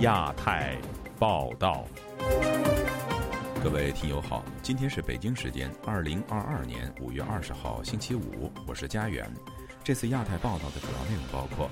[0.00, 0.78] 亚太
[1.18, 1.84] 报道，
[3.62, 9.30] 各位听友好，今天是北京时间二零二二年五月二十号星期五，我是佳远。
[9.84, 11.68] 这次亚太报道的主要内容包括：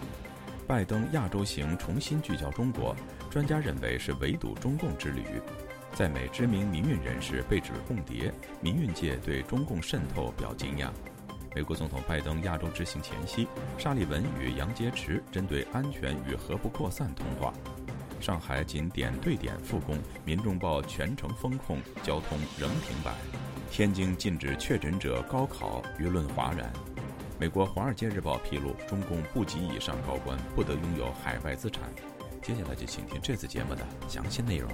[0.66, 2.94] 拜登亚洲行重新聚焦中国，
[3.30, 5.22] 专家认为是围堵中共之旅；
[5.94, 10.90] 在美知名民运人士被指共谍，民运界对中共渗透表惊讶。
[11.56, 13.48] 美国总统拜登亚洲之行前夕，
[13.78, 17.54] 沙利文与杨洁篪针对安全与核不扩散通话。
[18.20, 23.14] 上海仅点对点复工，民众报全城封控，交通仍停摆。
[23.70, 26.72] 天津禁止确诊者高考，舆论哗然。
[27.38, 31.84] 美国《华尔街日报》披露，中共部级以上高官不得拥有海外资产。
[32.42, 34.70] 接下来就请听这次节目的详细内容。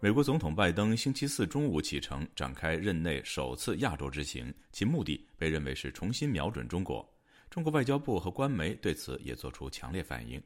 [0.00, 7.04] 美国总统拜登星期四中午启程，展开任内首次亚洲之行，其目的被认为是重新瞄准中国。
[7.50, 10.42] 中国外交部和官媒对此也作出强烈反应。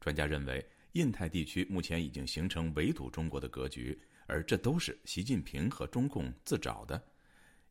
[0.00, 7.02] 专家认为，印太地区目前已经形成围堵中国的格局，而这都是习近平和中共自找的。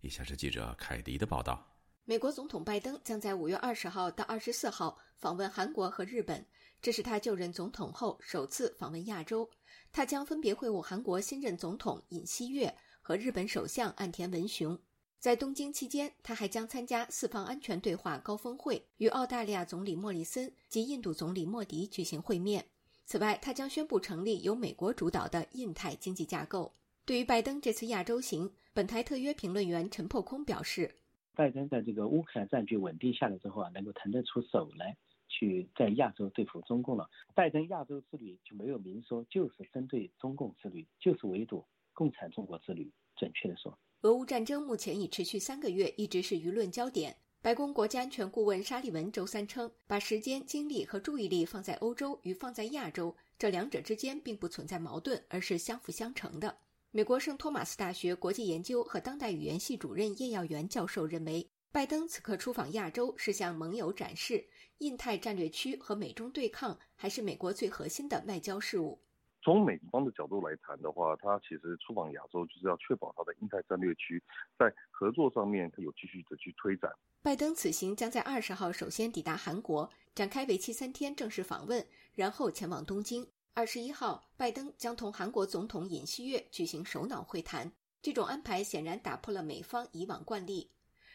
[0.01, 1.65] 以下是记者凯迪的报道：
[2.03, 6.45] 美国总统拜登将在五月二十号到二十四号访问韩国和日本，
[6.81, 9.49] 这是他就任总统后首次访问亚洲。
[9.93, 14.77] 他将分别会晤韩国新任总统尹锡悦和日本首相岸田文雄。
[15.23, 22.65] 在东京期间，他还将参加四方安全对话高峰会，与澳大利亚总理莫里森及印度总理莫迪举行会面。
[23.05, 26.73] 此外，他将宣布成立由美国主导的印太经济架构。
[27.05, 30.93] 对于拜登这次亚洲行，本台特约评论员陈破空表示
[31.33, 34.97] ：“拜登在这个乌克兰战局稳定下来之后啊，能够腾得出手来。”
[35.31, 42.91] 去在亚洲对付中共了，拜登亚洲之旅就没有明说，就是针对中共之旅，就是围堵共产中国之旅。
[43.15, 47.15] 准确的说，俄乌战争目前已持续三个月，一直是舆论焦点。
[47.41, 56.57] 白宫国家安全顾问沙利文周三称，把时间、精力和注意力放在欧洲与放在亚洲这两者之间并不存在矛盾，而是相辅相成的。
[56.91, 61.47] 美国圣托马斯大学国际研究和当代语言系主任叶耀元教授认为。
[61.71, 64.45] 拜登此刻出访亚洲，是向盟友展示
[64.79, 68.99] 印太战略区和美中对抗还是美国最核心的外交事务。
[69.43, 74.23] 从美方的角度来谈的话，他其实出访亚洲就是要确保他的印太战略区
[74.57, 76.89] 在合作上面有继续的去推展。
[77.21, 83.27] 拜登此行将在二十号首先抵达韩国，展开为期三天正式访问，然后前往东京。
[83.53, 87.71] 二十一号，拜登将同韩国总统尹锡悦举行首脑会谈。
[88.01, 90.71] 这种安排显然打破了美方以往惯例。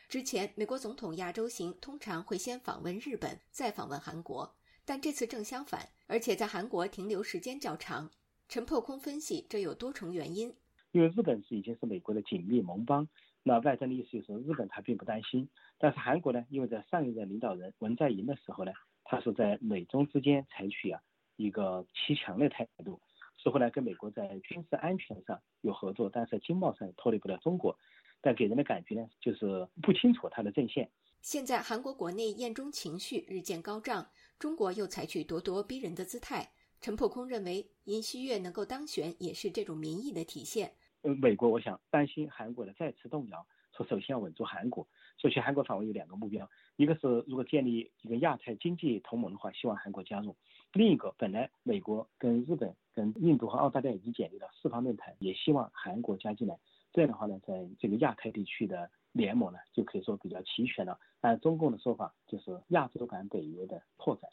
[0.09, 8.11] 之前，美国总统亚洲行通常会先访问日本，再访问韩国，但这次正相反，而且在韩国停留时间较长。
[8.49, 10.51] 陈破空分析，这有多重原因。
[10.93, 13.07] 因为日本是已经是美国的紧密盟邦，
[13.43, 15.47] 那拜登的意思就是，日本他并不担心。
[15.77, 18.73] 但是韩国呢，因为在上一任领导人文在寅的时候呢，
[19.05, 20.99] 他是在美中之间采取啊
[21.37, 22.99] 一个欺强的态度，
[23.37, 27.79] 似乎呢跟美国在军事安全上有合作，但是在经贸上脱离不了中国。
[28.23, 30.91] 但给人的感觉呢，就是不清楚他的阵线。
[31.21, 36.49] 现在韩国国内厌中情绪日渐高涨，中国又采取咄咄逼人的姿态。
[36.81, 40.73] 陈破空认为，尹锡悦能够当选也是这种民意的体现。
[41.03, 43.45] 呃，美国我想担心韩国的再次动摇，
[43.77, 44.87] 说首先要稳住韩国。
[45.17, 50.33] 所以韩国访问有两个目标，一个是如果建立一个亚太经济同盟的话，希望韩国加入；
[50.73, 56.57] 另一个，本来美国跟日本、跟印度和澳大利亚已经建立了四方论坛，也希望韩国加进来。
[56.93, 60.99] 这样的话呢，在这个亚太地区的联盟呢，就可以说比较齐全了。
[61.21, 64.31] 按中共的说法，就是亚洲版北约的拓展。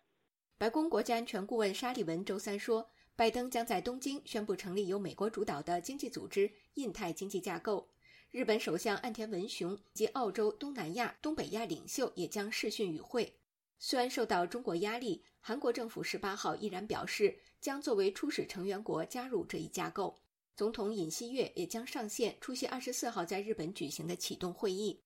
[0.58, 7.90] 白宫国家安全顾问沙利文周三说，拜登将在东京宣布成立由美国主导的经济组织——印太经济架构。
[8.32, 13.38] 日本首相岸田文雄及澳洲、东南亚、东北亚领袖也将视讯与会。
[13.80, 20.22] 虽然受到中国压力，韩国政府十八号依然表示将作为初始成员国加入这一架构。
[20.56, 25.02] 总统尹锡悦也将上线出席二十四号在日本举行的启动会议。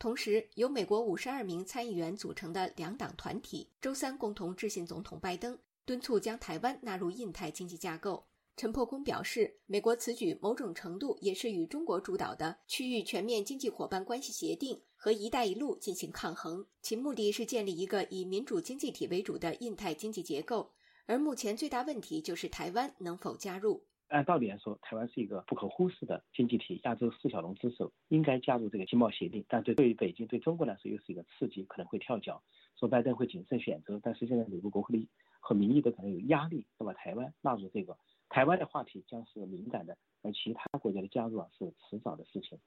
[0.00, 8.24] 同时，由美国五十二名参议员组成的两党团体周三共同致信总统拜登，敦促将台湾纳入印太经济架构。
[8.56, 20.72] 陈破空表示，美国此举某种程度也是与中国主导的区域全面经济伙伴关系协定和“一带一路”进行抗衡，其目的是建立一个以民主经济体为主的印太经济结构。
[21.04, 23.84] 而目前最大问题就是台湾能否加入。
[24.10, 29.44] 按道理来说，台湾是一个不可忽视的经济体，亚洲四小龙之首，应该加入这个经贸协定。
[29.48, 32.42] 但对对于北京、对中国来说，又是一个刺激，可能会跳脚。
[32.76, 35.06] 说拜登会谨慎选择，但是现在美国国会
[35.38, 37.96] 和民意都可能有压力，要把台湾纳入这个。
[38.28, 42.58] 台湾的话题将是敏感的，而其他国家的加入啊是迟早的事情。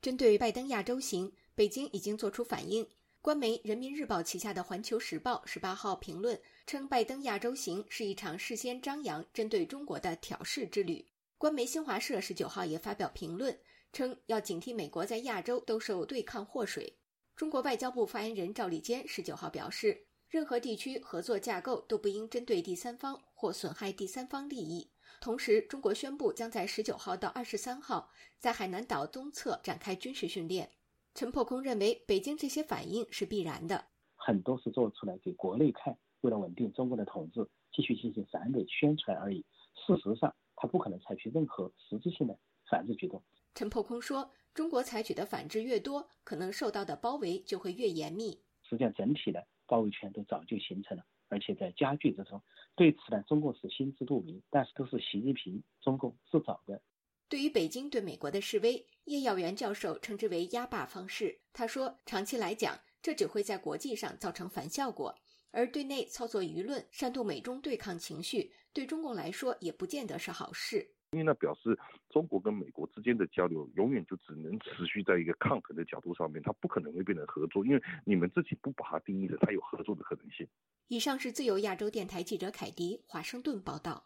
[0.00, 2.86] 针对拜登亚洲行，北京已经做出反应。
[3.26, 11.04] 官媒《人民日报》旗下的《环球时报》十八号评论称，拜登亚洲行是一场事先张扬针对中国的挑事之旅。
[11.36, 13.58] 官媒新华社十九号也发表评论
[13.92, 16.96] 称，要警惕美国在亚洲兜售对抗祸水。
[17.34, 24.88] 中国外交部发言人赵立坚十九号表示，任何地区合作架构都不应针对第三方或损害第三方利益。
[25.20, 28.08] 同时，中国宣布将在十九号到二十三号
[28.38, 30.70] 在海南岛东侧展开军事训练。
[31.16, 33.86] 陈破空认为，北京这些反应是必然的，
[34.16, 39.42] 很多是做出来给国内看，为了稳定中国的统治，继续进行反美宣传而已。
[39.74, 43.22] 事实上，他不可能采取任何实质性的反制举动。
[43.54, 48.38] 陈破空说，中国采取的反制越多，可能受到的包围就会越严密。
[48.64, 52.42] 实际上，整体的包围圈都早就形成了，而且在加剧之中。
[52.74, 56.82] 对此呢，中共是心知肚明，但是都是习近平中共自找的。
[57.28, 61.36] 对于北京对美国的示威，叶耀元教授称之为“压霸方式”。
[61.52, 65.12] 他说，长期来讲，这只会在国际上造成反效果，
[65.50, 70.88] 而对内操作舆论、煽动美中对抗情绪，对中共来说也不见得是好事。
[71.10, 71.76] 因为那表示
[72.10, 80.46] 中国跟美国之间的交流永远就只能持续在一个抗衡的角度上面，它不可能会变成合作，因为你们自己不把它定义的，它有合作的可能性。
[80.86, 84.04] 以上是自由亚洲电台记者凯迪华盛顿报道。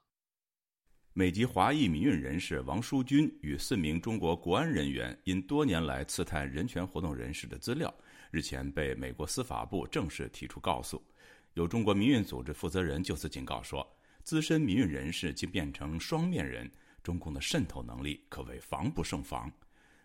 [1.12, 7.92] 美籍华裔民运人士王淑君与四名中国国安人员因多年来刺探人权活动人士的资料，
[8.30, 11.02] 日前被美国司法部正式提出告诉。
[11.54, 13.84] 有中国民运组织负责人就此警告说，
[14.22, 16.70] 资深民运人士竟变成双面人，
[17.02, 19.50] 中共的渗透能力可谓防不胜防。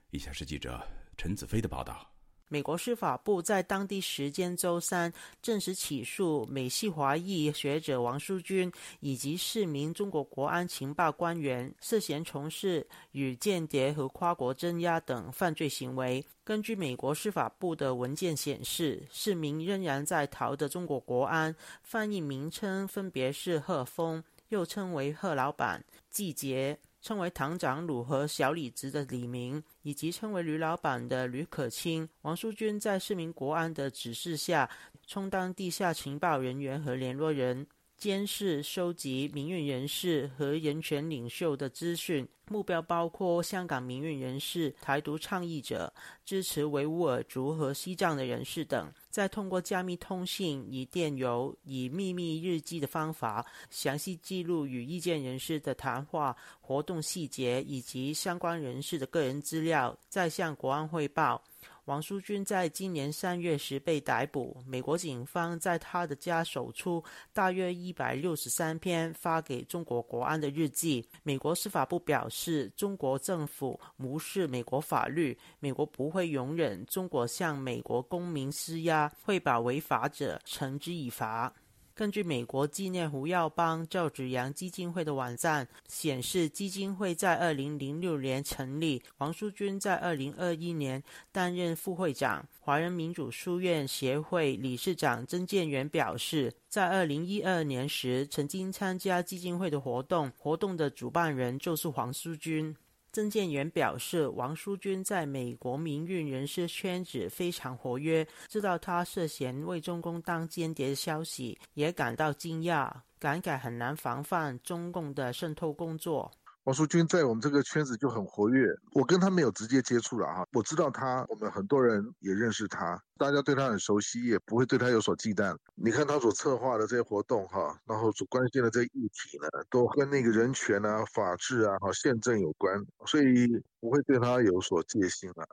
[0.10, 0.84] 以下是记者
[1.16, 2.15] 陈子飞的报道。
[2.48, 5.12] 美国司法部在当地时间周三
[5.42, 16.24] 正式起诉美系华裔学者王淑君以及四名中国国安情报官员涉嫌从事与间谍和跨国镇压等犯罪行为。
[16.44, 26.78] 根据美国司法部的文件显示，四名仍然在逃的中国国安翻译名称分别是贺峰，又称为贺老板、季杰。
[27.06, 34.68] 称为堂长鲁和小李子的李明，以及称为吕老板的吕可清、王淑君，在市民国安的指示下，
[35.06, 37.68] 充当地下情报人员和联络人。
[37.96, 45.94] 监视、收集民运人士和人权领袖的资讯，目标包括香港民运人士、台独倡议者、
[46.26, 48.92] 支持维吾尔族和西藏的人士等。
[49.16, 61.42] 再通过加密通信、以电邮、以秘密日记的方法，详细记录与意见人士的谈话、活动细节以及相关人士的个人资料，再向国安汇报。
[61.86, 64.58] 王淑君在今年三月时被逮捕。
[64.66, 71.08] 美国警方在他的家搜出大约一百六十三篇发给中国国安的日记。
[71.22, 81.54] 美国司法部表示，中国政府无视美国法律，美国不会容忍中国向美国公民施压，会把违法者惩之以法。
[81.96, 91.02] 根据美国纪念胡耀邦赵子阳基金会的网站显示，基金会在二零零六年成立，王淑君在二零二一年
[91.32, 92.46] 担任副会长。
[92.60, 102.76] 华人民主书院协会理事长曾建元表示，在二零一二年时曾经参加基金会的活动，活动的主办人就是黄淑君。
[103.16, 116.30] 曾建元表示，王淑君在美国民运人士圈子非常活跃，知道他涉嫌为中共当间谍的消息，也感到惊讶，感慨很难防范中共的渗透工作。
[116.66, 125.56] 王淑君在我们这个圈子就很活跃，我跟他没有直接接触了哈，我知道他，我们很多人也认识他，大家对他很熟悉，也不会对他有所忌惮。
[125.76, 133.48] 你看他所策划的这些活动哈，然后所关心的这些议题呢，都跟那个人权啊、法治啊、哈宪政有关，所以
[133.80, 135.48] 不会对他有所戒心了。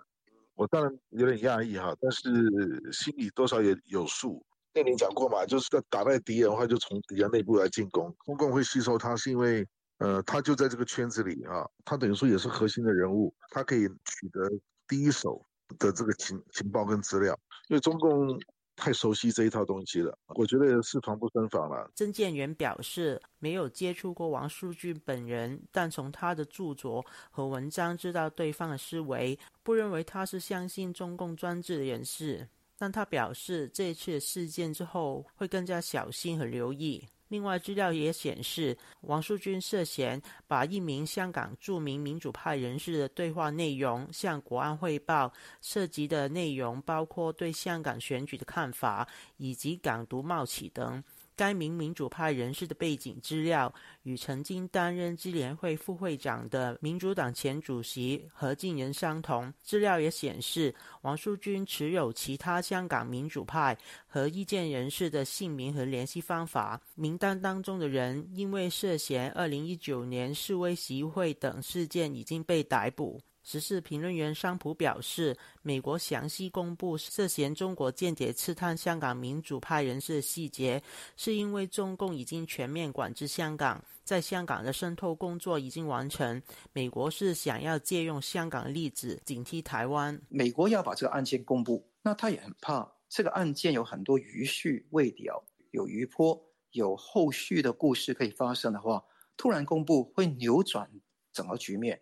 [0.55, 4.43] 我当然有点讶异哈，但是心里多少也有数。
[4.73, 8.11] 跟你讲过嘛，就是要打败敌人的话，就从敌人内部来进攻。
[8.25, 9.69] 中共会吸收他，是因为。
[10.03, 14.51] 呃，他就在这个圈子里啊，他等于说也是核心的人物，他可以取得
[14.89, 15.45] 第一手
[15.79, 18.37] 的这个情情报跟资料，因为中共
[18.75, 21.89] 太熟悉这一套东西了，我觉得是防不胜防了。
[21.95, 32.49] 曾建元表示，没有接触过王淑君本人，但从他的著作和文章知道对方的思维，不认为他是相信中共专制的人士。
[32.77, 37.07] 但他表示，这次事件之后会更加小心和留意。
[37.33, 49.09] 另外，资料也显示，王树军涉嫌把一名香港著名民主派人士的对话内容向国安汇报，涉及的内容包括对香港选举的看法
[49.39, 51.03] 以及港独冒起等。
[51.37, 53.73] 该名民主派人士的背景资料
[54.03, 59.53] 与曾经担任支联会副会长的民主党前主席何敬仁相同。
[59.63, 66.81] 资料也显示，王树军持有其他香港民主派和意见人士的姓名和联系方法。
[66.95, 73.21] 名单当中的人因为涉嫌二零一九年示威集会等事件已经被逮捕。
[73.43, 80.83] 时事评论员桑普表示，美国详细公布涉嫌中国间谍刺探香港民主派人士的细节，
[81.17, 86.41] 是因为中共已经全面管制香港，在香港的渗透工作已经完成。
[86.73, 90.21] 美国是想要借用香港例子警惕台湾。
[90.29, 99.05] 美国要把这个案件公布，那他也很怕这个案件有很多余绪未了，有余波，有后续的故事可以发生的话，
[99.37, 100.89] 突然公布会扭转
[101.33, 102.01] 整个局面。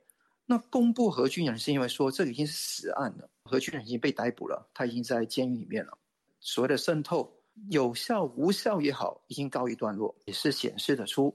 [0.51, 5.97] 那公布何俊仁是因为说这已经是死案了，何俊仁已经被逮捕了，他已经在监狱里面了。
[6.41, 7.33] 所谓的渗透
[7.71, 11.33] 有效无效也好，已经告一段落，也是显示得出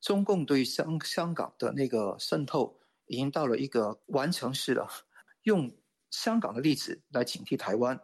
[0.00, 4.88] 中共对香香港的那个渗透已经到了一个完成式了。
[5.42, 5.70] 用
[6.10, 8.00] 香港的例子来警惕台湾，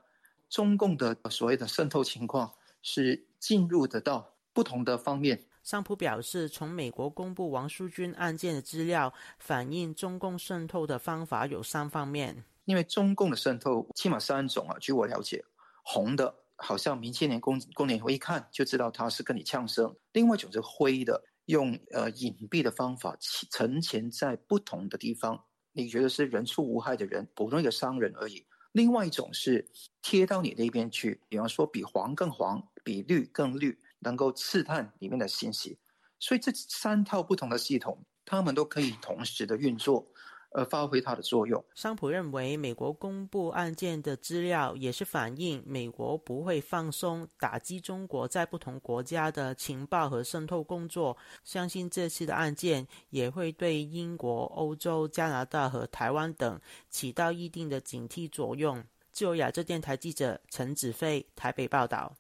[0.51, 2.53] 中共的所谓的渗透情况
[2.83, 5.43] 是进入得到不同的方面。
[5.63, 12.45] 桑普表示，从美国公布王淑军案件的资料反映，中共渗透的方法有三方面。
[12.65, 15.45] 因为中共的渗透起码三种啊，据我了解，
[15.83, 23.17] 红的，好像民青年工工联会一看就知道他是跟你呛声；另外一种是灰的，用呃隐蔽的方法
[23.51, 29.69] 沉潜在不同的地方，你觉得是人畜无害的人，普通一个商人而已；另外一种是
[30.01, 33.77] 贴到你那边去，比方说比黄更黄，比绿更绿。
[34.01, 35.79] 能够刺探里面的信息，
[36.19, 40.05] 所以这三套不同的系统，他们都可以同时的运作，
[40.53, 41.65] 而发挥它的作用。
[41.75, 51.17] 桑普认为，美国公布案件的资料，也是反映美国不会放松打击中国在不同国家的情报和渗透工作。
[51.45, 58.83] 相信这次的案件也会对英国、欧洲、加拿大和台湾等起到一定的警惕作用。
[59.13, 62.17] 自由亚洲电台记者陈子飞台北报道。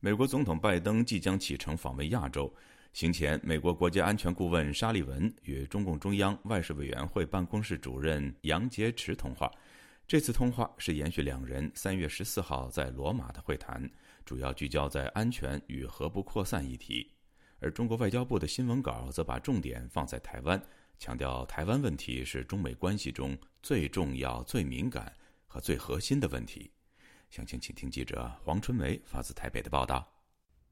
[0.00, 2.54] 美国总统拜登即将启程访问亚洲，
[2.92, 9.50] 行前，美国国家安全顾问沙利文与中共中央外事委员会办公室主任杨洁篪通话。
[10.06, 13.90] 这次通话是延续两人三月十四号在罗马的会谈，
[14.24, 17.10] 主要聚焦在安全与核不扩散议题。
[17.58, 20.62] 而中国外交部的新闻稿则把重点放在台湾，
[20.96, 25.12] 强调台湾问题是中美关系中最重要、最敏感
[25.48, 26.70] 和最核心的问题。
[27.30, 30.06] 详情，请听记者黄春梅发自台北的报道。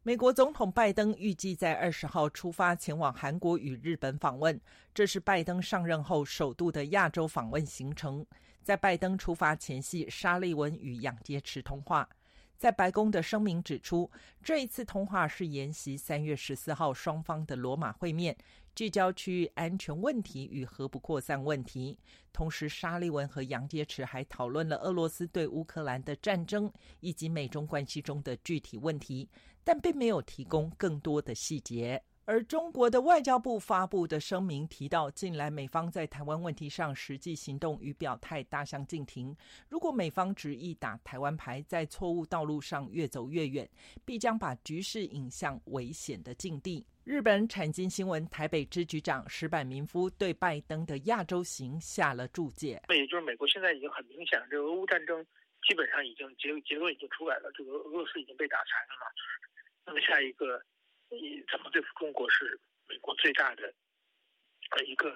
[0.02, 4.58] 美国总统拜登预计在二十号出发前往韩国与日本访问，
[4.94, 8.24] 这是拜登上任后首度的亚洲访问行程。
[8.62, 12.08] 在拜登出发前夕，沙利文与杨洁篪通话。
[12.56, 14.10] 在白宫的声明指出，
[14.42, 18.36] 这一次通话是沿袭三月十四号双方的罗马会面。
[18.76, 21.98] 聚焦区域安全问题与核不扩散问题，
[22.30, 29.26] 同时沙利文和杨洁篪还讨论了俄罗斯对乌克兰的战争以及美中关系中的具体问题，
[29.64, 32.00] 但并没有提供更多的细节。
[32.26, 39.34] 而中国的外交部发布的声明提到，近来美方在台湾问题上实际行动与表态大相径庭。
[39.68, 43.68] 如果美方执意打台湾牌，在错误道路上越走越远，
[44.04, 46.84] 必将把局势引向危险的境地。
[47.04, 52.82] 日本产经新闻台北支局长石坂民夫对拜登的亚洲行下了注解。
[52.88, 55.24] 那也就是美国现在已经很明显，这个俄乌战争
[55.62, 59.06] 基本上已经结结论已经出来了，这个俄罗斯已经被打残了嘛。
[59.86, 60.60] 那么下一个。
[61.08, 62.58] 你怎么对付中国是
[62.88, 63.62] 美国最大的
[64.70, 65.10] 呃一个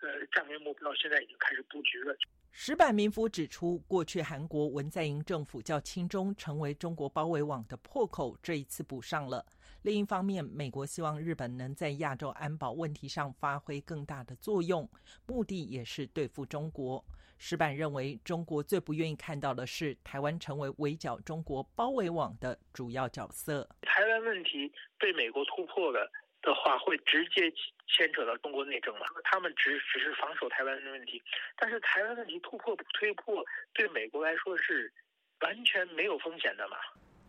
[0.00, 2.16] 呃战略目标，现在已经开始布局了。
[2.50, 9.44] 石板民夫指出，过去韩国文在寅政府较亲中，成为中国包围网的破口，这一次补上了。
[9.82, 14.88] 另一方面，美国希望日本能在亚洲安保问题上发挥更大的作用，
[15.26, 17.04] 目的也是对付中国。
[17.38, 23.68] 石板认为，中国最不愿意看到的是台湾成为围剿中国包围网的主要角色。
[23.82, 26.10] 台湾问题被美国突破了
[26.42, 27.50] 的话，会直接
[27.86, 29.06] 牵扯到中国内政嘛？
[29.24, 31.22] 他们只只是防守台湾的问题，
[31.56, 34.92] 但是台湾问题突破不推破，对美国来说是
[35.40, 36.76] 完全没有风险的嘛？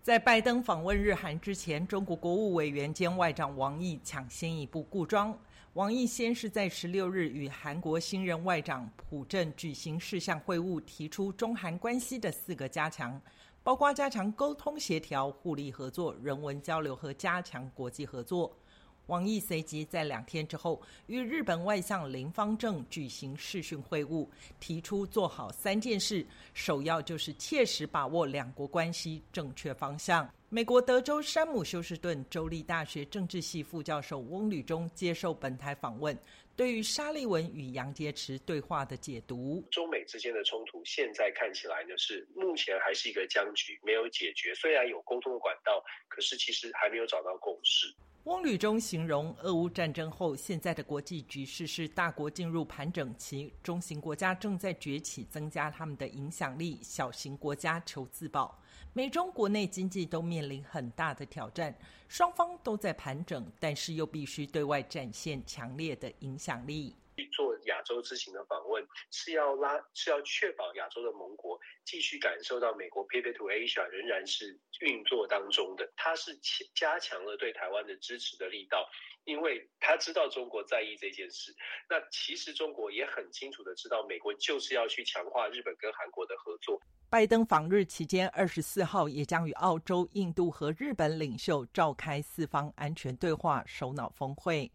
[0.01, 5.37] 在拜登访问日韩之前，中国国务委员兼外长王毅抢先一步固装。
[5.75, 13.21] 王毅先是在十六日与韩国新任外长朴正举行事项会晤，提出中韩关系的四个加强，
[13.61, 18.57] 包括加强沟通协调、互利合作、人文交流和加强国际合作。
[19.07, 24.27] 王毅随即在两天之后与日本外相林方正举行视讯会晤，
[24.59, 30.29] 提出做好三件事，首要就是切实把握两国关系正确方向。
[30.49, 36.17] 美国德州山姆休斯顿州立大学政治系副教授翁履中接受本台访问，
[36.55, 44.53] 对于沙利文与杨洁篪对话的解读：中美之间的冲突现在看起来呢是目前还是一个僵局，没有解决。
[44.55, 47.93] 虽然有沟通管道，可是其实还没有找到共识。
[48.25, 58.59] 翁旅中形容，俄乌战争后，现在的国际局势是大国进入盘整期，中型国家正在崛起，增加他们的影响力；小型国家求自保。
[58.93, 61.77] 美中国内经济都面临很大的挑战，
[62.07, 66.95] 双方都在盘整，但是又必须对外展现强烈的影响力。
[67.15, 75.89] 去做亚洲之行的访问，是要拉，是要确保亚洲的盟国继续感受到美国 Pivot to Asia 仍然是运作当中的。
[75.95, 76.37] 它是
[76.75, 78.85] 加强了对台湾的支持的力道，
[79.23, 81.55] 因为他知道中国在意这件事。
[81.89, 86.79] 那其实中国也很清楚的知道，美国就是要去强化日本跟韩国的合作。
[87.09, 94.69] 拜登访日期间，二十四号也将与澳洲、印度和日本领袖召开四方安全对话首脑峰会。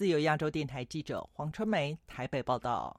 [0.00, 2.98] 自由亚洲电台记者黄春梅台北报道。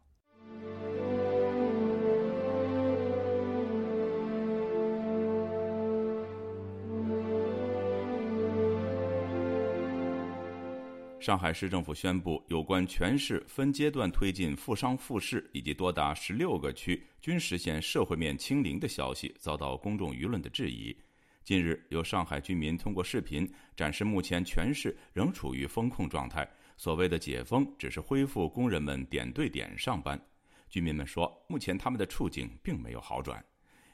[11.20, 20.96] 上海市政府宣布，有关全市分阶段推进复商复市以及多达十六个区均实现社会面清零的消息，遭到公众舆论的质疑。
[21.43, 26.48] 近日，有上海居民通过视频展示，目前全市仍处于封控状态。
[26.82, 30.20] 所谓的解封，只是恢复工人们点对点上班。
[30.68, 33.46] 居民们说，目前他们的处境并没有好转。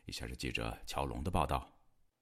[0.06, 1.70] 以下是记者乔龙的报道：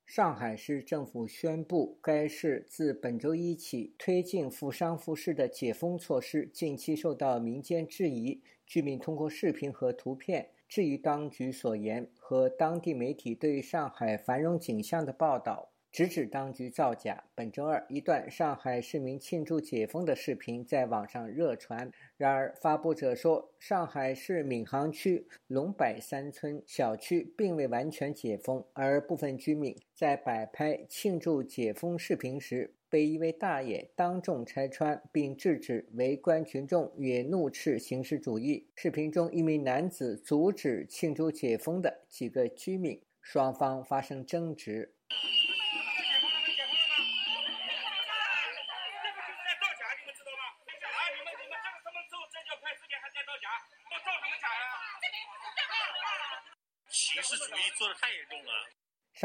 [0.07, 8.41] 上海市政府宣布，该市自本周一起推进复商复市的解封措施，近期受到民间质疑。
[8.65, 15.74] 居民通过视频和图片质疑当局所言和当地媒体对上海繁荣景象的报道。
[15.95, 17.23] 直指当局造假。
[17.33, 21.89] 本周二，一段上海市民庆祝解封的视频在网上热传。
[22.17, 38.67] 然而，发布者说，上海市闵行区龙柏三村小区并未完全解封，而部分居民在摆拍庆祝解封视频时，被一位大爷当众拆穿，并制止围观群众，也怒斥形式主义。
[38.75, 44.91] 视频中，一名男子阻止庆祝解封的几个居民，双方发生争执。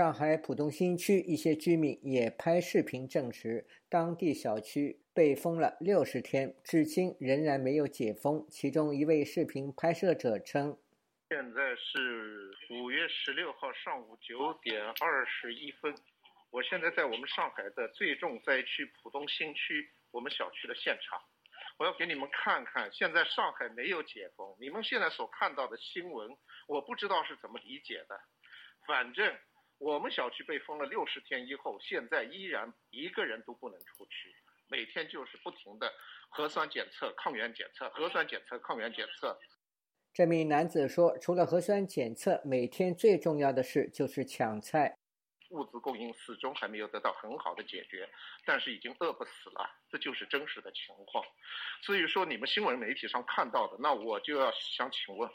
[0.01, 8.47] 上海浦东新区一些居民也拍视频证实，当地小区被封了六十天，至今仍然没有解封。
[8.49, 10.79] 其中一位视频拍摄者称
[11.29, 15.95] ：“现在是五月十六号上午九点二十一分，
[16.51, 21.21] 我现在在我们上海的最重灾区浦东新区我们小区的现场，
[21.77, 24.57] 我要给你们看看，现在上海没有解封。
[24.59, 26.35] 你们现在所看到的新闻，
[26.69, 28.19] 我不知道是怎么理解的，
[28.87, 29.31] 反正。”
[29.81, 34.37] 我们小区被封了六十天以后，现在依然一个人都不能出去，
[34.69, 35.91] 每天就是不停的
[36.29, 39.39] 核酸检测、抗原检测、核酸检测、抗原检测。
[40.13, 44.99] 这名男子说：“除了核酸检测，每天最重要的事就是抢菜。
[45.49, 48.07] 物资供应始终还没有得到很好的解决，
[48.45, 51.25] 但是已经饿不死了，这就是真实的情况。
[51.81, 55.31] 所以说，你们新闻媒体上看到的，那我就要想请问。”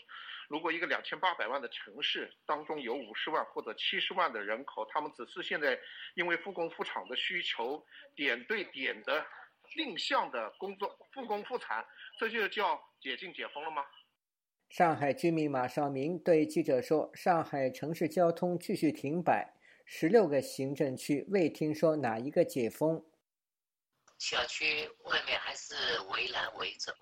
[0.47, 5.79] 如果一个两千八百万的城市当中有五十万或者七十万的人口，他们只是现在
[6.15, 7.83] 因为复工复产的需求，
[8.15, 9.25] 点对点的
[9.73, 11.85] 定向的工作复工复产，
[12.19, 13.83] 这就叫解禁解封了吗？
[14.69, 19.53] 上海居民马少明对记者说：“上海城市交通继续停摆，
[19.85, 23.05] 十六个行政区未听说哪一个解封。
[24.17, 25.75] 小区外面还是
[26.11, 26.95] 围栏围着。”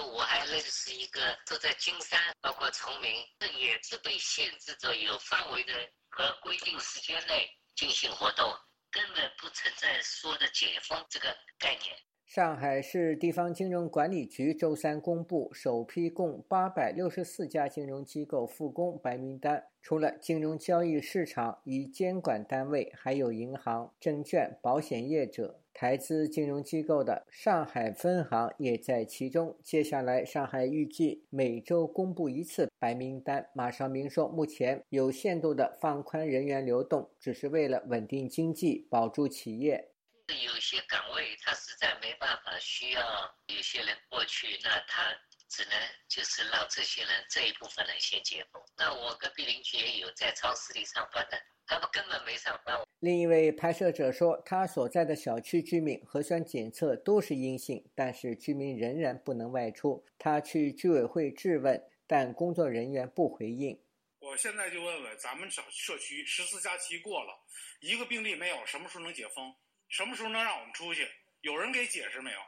[0.00, 5.72] 我还认识一个住在金山，包括崇明，这也是被限制着有范围的
[6.08, 8.52] 和规定时间内进行活动，
[8.90, 11.96] 根本不存在说的解封这个概念。
[12.26, 25.62] 上海市地方金融管理局周三公布首批共八百六十四家金融机构复工白名单，除了金融交易市场与监管单位，还有银行、证券、保险业者。
[25.80, 29.56] 台资金融机构的上海分行也在其中。
[29.62, 33.48] 接下来，上海预计每周公布一次白名单。
[33.54, 39.92] 马少明说，目前有限度的放宽人员流动，只是为了稳定经济、保住企业。
[40.26, 43.00] 有些岗位他实在没办法，需要
[43.46, 45.14] 有些人过去，那他
[45.48, 45.70] 只能
[46.08, 48.60] 就是让这些人这一部分人先解封。
[48.76, 51.38] 那我隔壁邻居也有在超市里上班的，
[51.68, 52.74] 他们根本没上班。
[53.00, 60.02] 另一位拍摄者说，他所在的小区居民核酸检测都是阴性，但是居民仍然不能外出。
[60.18, 63.78] 他去居委会质问，但工作人员不回应。
[64.20, 67.38] 我现在就问问咱们小社区，十四假期过了，
[67.80, 69.54] 一个病例没有，什么时候能解封？
[69.88, 71.06] 什么时候能让我们出去？
[71.42, 72.38] 有人给解释没有？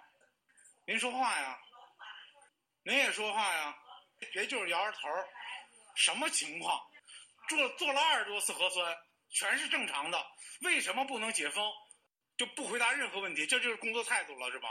[0.87, 1.59] 您说话呀！
[2.83, 3.77] 您也说话呀！
[4.33, 5.09] 别就是摇着头。
[5.95, 6.81] 什么情况？
[7.49, 8.97] 做做了二十多次核酸。
[9.31, 10.19] 全是正常的，
[10.63, 11.65] 为什么不能解封？
[12.37, 14.69] 就不回答任何问题，这就是工作态度了，是吧？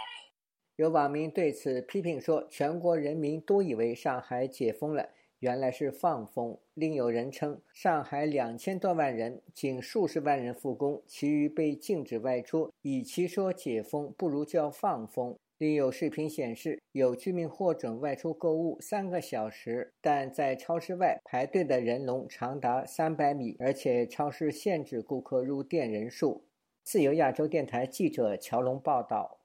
[0.75, 15.37] 有网民对此批评说：“全国人民都以为上海解封了，原来是放风。”另有人称，上海两千多万人，仅数十万人复工，其余被禁止外出，与其说解封，不如叫放风。
[15.59, 26.47] 另有视频显示，有居民获准外出购物三个小时，但在超市外排队的人龙长达三百米，而且超市限制顾客入店人数。
[26.83, 29.41] 自由亚洲电台记者乔龙报道。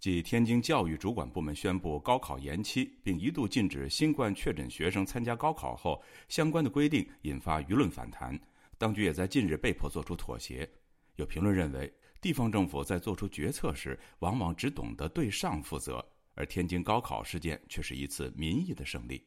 [0.00, 8.36] 继天津教育主管部门宣布高考延期，并一度禁止新冠确诊学生参加高考后，相关的规定引发舆论反弹，
[8.76, 10.68] 当局也在近日被迫做出妥协。
[11.14, 11.88] 有评论认为。
[12.20, 16.04] 地方政府在做出决策时，往往只懂得对上负责，
[16.34, 19.24] 而天津高考事件却是一次民意的胜利。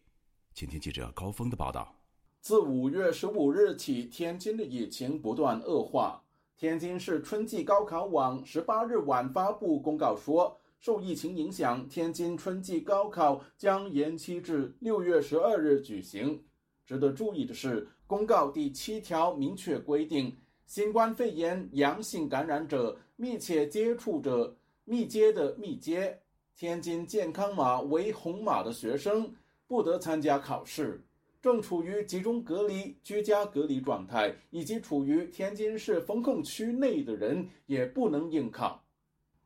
[0.54, 1.96] 请听记者高峰的报道：
[2.42, 6.22] 自五月十五日起，天津的疫情不断恶化。
[6.58, 16.44] 天津市春季高考网十八日晚发布公告说，受疫情影响，天津春季高考将延期至六月十二日举行。
[16.86, 20.36] 值得注意的是，公告第七条明确规定。
[20.72, 24.56] 新冠肺炎阳性感染者、密切接触者、
[24.86, 26.18] 密接的密接，
[26.56, 29.30] 天津健康码为红码的学生
[29.68, 31.04] 不得参加考试。
[31.42, 38.82] 正处于集中隔离、居家隔离状态，以及处于天津市封控区内的人也不能应考。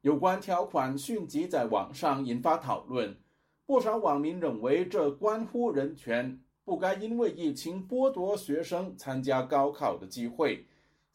[0.01, 3.17] 有关条款迅即在网上引发讨论，
[3.65, 10.63] 不少网民认为这关乎人权，不该因为疫情剥夺学生参加高考的机会。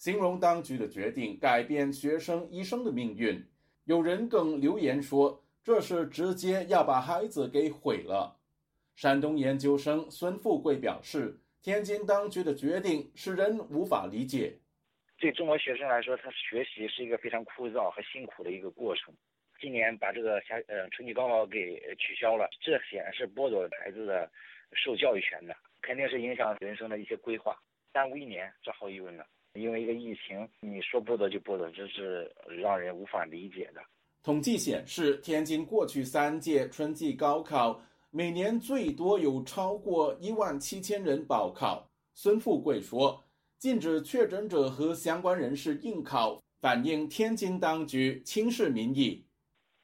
[0.00, 3.46] 形容当局的决定改变学生一生的命运，
[3.84, 8.34] 有人更留言说这是直接要把孩子给毁了。
[8.96, 14.54] 山东研究生孙富贵表示，天津当局的决定使人无法理解。
[15.18, 19.12] 对中国学生来说，他学习是一个非常枯燥和辛苦的一个过程。
[19.60, 24.30] 今年把这个夏呃春季高考给取消了，这显然是剥夺孩子的
[24.72, 27.54] 受教育权的，肯定是影响人生的一些规划，
[27.92, 29.26] 耽误一年，这毫无疑问的。
[29.54, 33.82] 因为一个疫情，你说不得就不得，这是让人无法理解的。
[34.22, 41.90] 统计显示，天津过去三届春季高考每年最多有超过一万七千人报考。
[42.14, 43.24] 孙富贵说
[43.58, 49.24] ：“禁止确诊者和相关人士应考，反映天津当局轻视民意。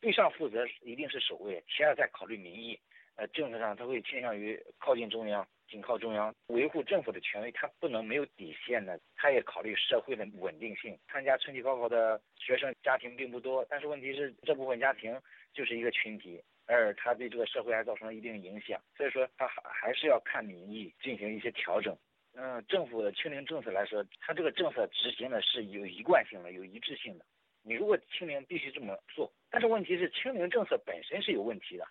[0.01, 2.79] 对上负责一定是首位，其二再考虑民意。
[3.17, 8.99] 呃，政策上他会倾向于靠近中央。”紧靠中央，维护政府的权威，他不能没有底线的。
[9.15, 10.99] 他也考虑社会的稳定性。
[11.09, 15.21] 参加春季高考的学生家庭并不多，但是问题是这部分家庭
[15.53, 18.81] 就是一个群体，而他对这个社会还造成了一定影响。
[18.97, 21.97] 所以说，他还还是要看民意进行一些调整。
[22.35, 27.25] 嗯，政府的清零政策来说，他这个政策执行的是有一贯性的、有一致性的。
[27.63, 29.33] 你如果清零，必须这么做。
[29.51, 31.85] 但是问题是，清零政策本身是有问题的。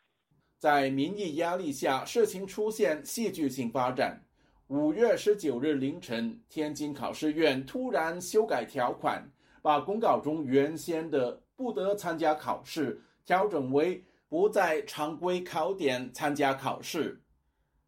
[0.57, 4.21] 在民意压力下，事情出现戏剧性发展。
[4.67, 9.29] 五月十九日凌晨，天津考试院突然修改条款，
[9.61, 17.21] 把公告中原先的“不得参加考试”调整为“不在常规考点参加考试”。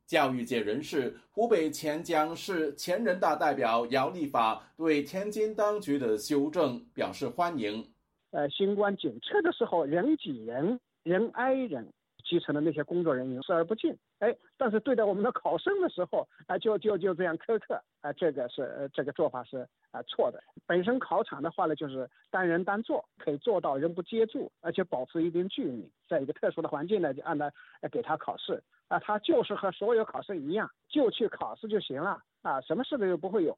[0.06, 7.86] 教育界人士、湖北潜江市前人大代表姚立法对天津当局的修正表示欢迎。
[8.32, 11.92] 呃，新冠检测的时候，人挤人，人挨人。
[12.28, 20.44] 基层的那些工作人员视而不见，哎，但是对待我们的考生的时候，啊，就就就这样苛刻，啊，这个是这个做法是啊错的。
[20.66, 27.50] 本身考场的话呢，就是单人单坐，可以做到人不接触，而且保持一定距离，在一个特殊的环境呢，就按照
[27.90, 33.58] 给他考试，啊，他就是和所有考生一样，就去考试就行了，啊，什么事都又不会有。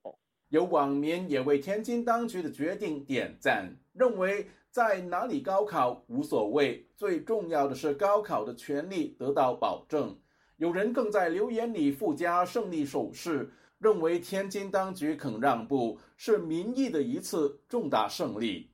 [0.50, 4.48] 有网民也为天津当局的决定点赞，认为。
[4.72, 10.16] 在哪里高考无所谓，最重要的是高考的权利得到保证。
[10.58, 18.70] 有人更在留言里附加胜利手势，认为天津当局肯让步是民意的一次重大胜利。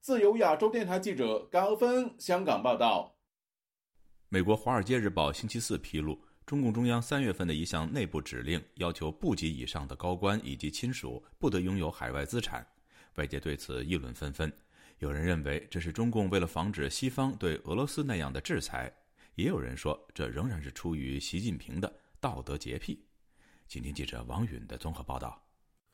[0.00, 3.14] 自由亚洲电台记者高峰香港报道。
[4.30, 6.18] 美国《华尔街日报》星期四披露，
[6.48, 12.66] 中共中央三月份的一项内部指令要求部级以上的高官以及亲属不得拥有海外资产。
[13.16, 14.50] 外界对此议论纷纷，
[14.98, 18.90] 有人认为这是中共为了防止西方对俄罗斯那样的制裁，
[19.34, 23.04] 也有人说这仍然是出于习近平的道德洁癖。
[23.66, 25.44] 请听记者王允的综合报道。《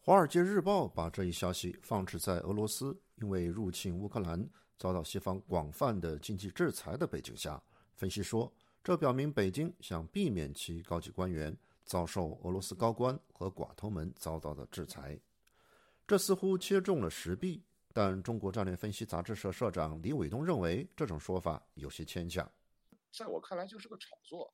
[0.00, 7.62] 华尔街日报》把这一消息放置在俄罗斯因为入侵乌克兰遭到西方广泛的经济制裁的背景下，
[7.96, 8.50] 分析说，
[8.84, 15.18] 这表明北京想避免其高级官员遭受俄罗斯高官和寡头们遭到的制裁。
[16.06, 22.46] 这似乎切中了时弊，但中国战略分析杂志社社长李伟东认为这种说法有些牵强。
[23.10, 24.52] 在我看来，就是个炒作，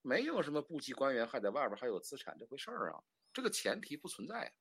[0.00, 3.00] 没有什么部级官员还在外边还有资产这回事儿啊，
[3.32, 4.52] 这个前提不存在。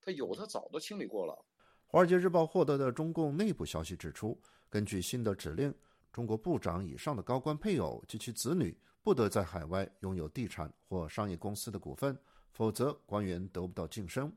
[0.00, 1.34] 他有，他早都清理过了。
[1.84, 4.40] 《华尔街日报》获得的中共内部消息指出，
[4.70, 5.74] 根据新的指令，
[6.16, 12.18] 中国部长以上的高官配偶及其子女不得在海外拥有地产或商业公司的股份，
[12.54, 14.32] 否则官员得不到晋升。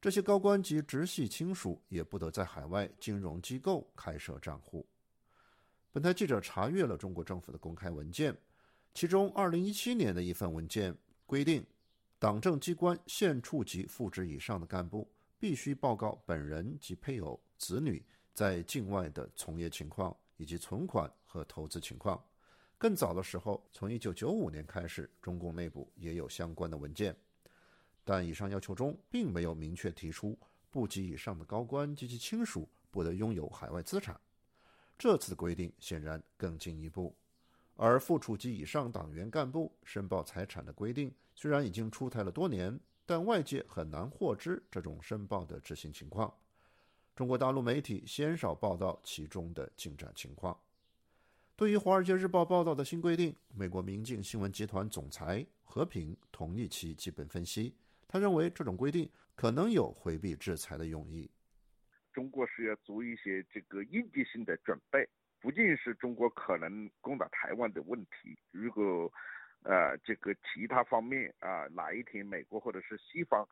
[0.00, 4.86] 这些高官及直系亲属也不得在海外金融机构开设账户。
[5.92, 8.34] 本台记者查阅了中国政府的公开文件，
[8.94, 10.96] 其中2017年的一份文件
[11.26, 11.62] 规定。
[12.18, 15.06] 党政机关县处级副职以上的干部
[15.38, 22.20] 必须报告本人及配偶、子女在境外的从业情况以及存款和投资情况。
[22.76, 27.16] 更早的时候，从1995年开始，中共内部也有相关的文件，
[28.04, 30.36] 但以上要求中并没有明确提出
[30.68, 34.20] 部级以上的高官及其亲属不得拥有海外资产。
[34.98, 37.16] 这次的规定显然更进一步。
[37.76, 46.34] 而副处级以上党员干部申报财产的规定虽然已经出台了多年，但外界很难获知这种申报的执行情况。
[47.22, 50.58] 中国大陆媒体鲜少报道其中的进展情况。
[51.54, 57.76] 对于《华尔街日报》报道的新规定，美国明镜新闻集团总裁和平同意其基本分析。
[58.08, 61.30] 他认为这种规定可能有回避制裁的用意。
[62.12, 65.08] 中国是要做一些这个应急性的准备。
[65.40, 68.82] 不仅是中国可能攻打台湾的问题，如果，
[69.62, 73.48] 呃，这个其他方面啊，哪一天美国或者是西方，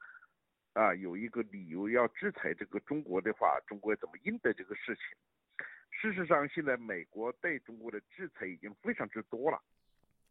[0.73, 5.05] 啊，有一个理由要制裁这个中国的话，中国怎么应对这个事情？
[5.91, 9.61] 事实上，现在美国对中国的制裁已经非常之多了。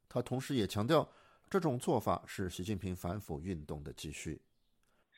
[0.08, 1.08] 他同时也强调，
[1.49, 4.41] 这种做法是习近平反腐运动的继续。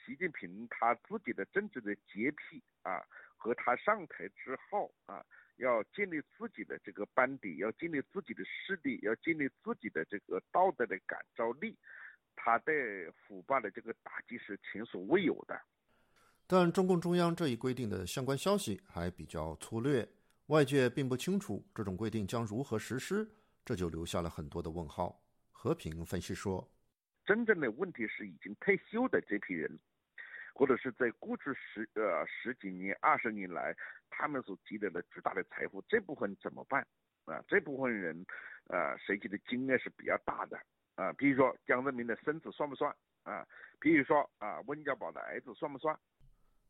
[0.06, 3.02] 习近平他自己的政治的洁癖啊，
[3.38, 5.26] 和他上台之后啊。
[5.58, 11.78] 要建立自己的这个班底，要建立自己的势力，要建立自己的这个道德的感召力，
[12.36, 15.60] 他对腐败的这个打击是前所未有的。
[16.48, 20.08] 但中共中央这一规定的相关消息还比较粗略，
[20.48, 23.30] 外界并不清楚这种规定将如何实施，
[23.64, 25.22] 这就留下了很多的问号。
[25.52, 26.70] 和平分析说，
[27.26, 29.80] 真正的问题是已经退休的这批人。
[30.54, 33.74] 或者是在过去十呃十几年、二十年来，
[34.10, 36.86] 他们所积累的巨大的财富，这部分怎么办？
[37.24, 38.24] 啊，这部分人，
[38.68, 40.60] 呃，涉及的金额是比较大的
[40.96, 41.12] 啊。
[41.14, 42.94] 比如说江泽民的孙子算不算？
[43.24, 43.46] 啊，
[43.80, 45.98] 比如说啊温家宝的儿子算不算？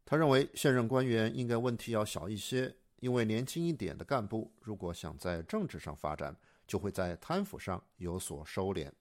[0.05, 6.35] 他认为现任官员应该问题要小一些，因为年轻一点的干部如果想在政治上发展，
[6.67, 8.91] 就会在贪腐上有所收敛。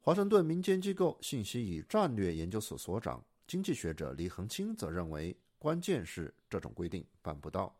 [0.00, 3.22] 华盛顿民间机构信息与战略研究所所长。
[3.46, 7.74] 经济学者李恒清则认为，关键是这种规定办不到。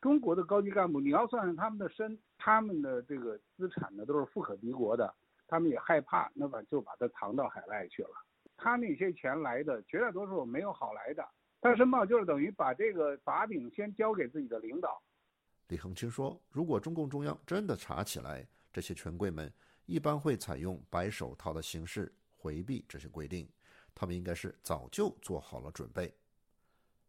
[0.00, 5.12] 中国的高级干部，你要算上他们的身，他们的这个资产呢，都是富可敌国的，
[5.46, 8.10] 他们也害怕，那么就把它藏到海外去了。
[8.56, 11.26] 他那些钱来的，绝大多数没有好来的。
[11.60, 15.02] 他申报就是等于把这个把柄先交给自己的领导。
[15.68, 19.52] 李恒清说：“如果中共中央真的查起来，这些权贵们
[19.84, 23.48] 一般会采用白手套的形式回避这些规定。”
[23.98, 26.14] 他们应该是早就做好了准备。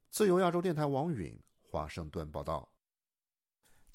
[0.10, 2.68] 自由亚洲电台王允华盛顿报道：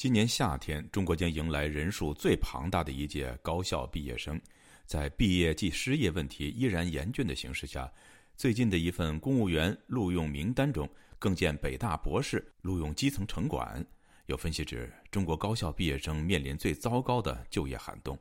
[0.02, 4.36] 今年夏天，中国将迎来人数最庞大的一届高校毕业生。
[4.84, 7.88] 在毕业即失业问题依然严峻的形势下，
[8.36, 13.80] 最近的一份公务员录用名单中，更见北大博士录用基层城管。
[14.26, 18.18] 有分析指，中国高校毕业生面临最糟糕的就业寒冬。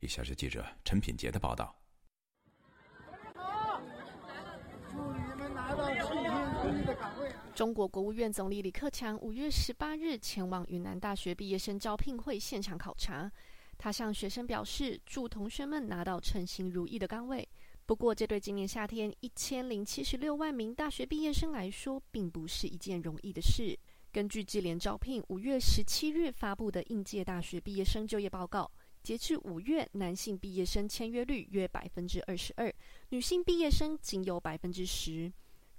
[0.00, 1.72] 以下是记者陈品杰的报道。
[7.62, 13.30] 中国国务院总理李克强五月十八日前往云南大学毕业生招聘会现场考察，
[13.78, 17.48] 他向学生表示，祝同学们拿到称心如意的岗位。
[17.86, 23.78] 不过，这对今年夏天一千零七十六万名大学毕业生来说，并不是一件容易的事。
[24.10, 28.68] 根据智联招聘五月十七日发布的应届大学毕业生就业报告，
[29.04, 32.74] 截至五月，男性毕业生签约率约百分之二十二，
[33.10, 35.32] 女性毕业生仅有百分之十。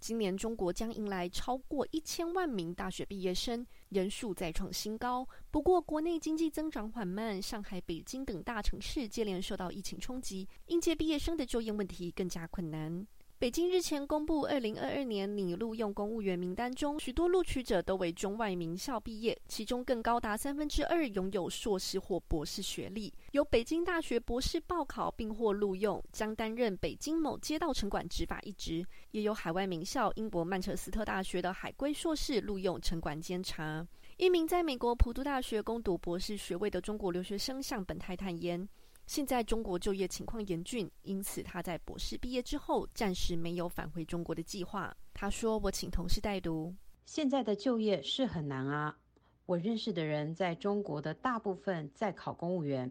[0.04, 5.26] 今年中国将迎来超过一千万名大学毕业生，人数再创新高。
[5.50, 13.08] 不过，国内经济增长缓慢，上海、北京等大城市接连受到疫情冲击，应届毕业生的就业问题更加困难。
[13.44, 23.14] 北京日前公布，二零二二年拟录用公务员名单中，许多录取者都为中外名校毕业，其中更高达三分之二拥有硕士或博士学历。
[23.34, 33.86] 由北京大学博士报考并获录用，将担任北京某街道城管执法一职；也有海外名校英国曼彻斯特大学的海归硕士录用城管监察。
[34.16, 38.66] 一名在美国普渡大学攻读博士学位的中国留学生向本台坦言。
[39.06, 44.96] 现在中国就业情况严峻，因此他在博士毕业之后暂时没有返回中国的计划。
[45.14, 46.74] 他说：“我请同事代读。
[47.06, 48.98] 现在的就业是很难啊。
[49.46, 52.90] 我认识的人在中国的大部分在考公务员，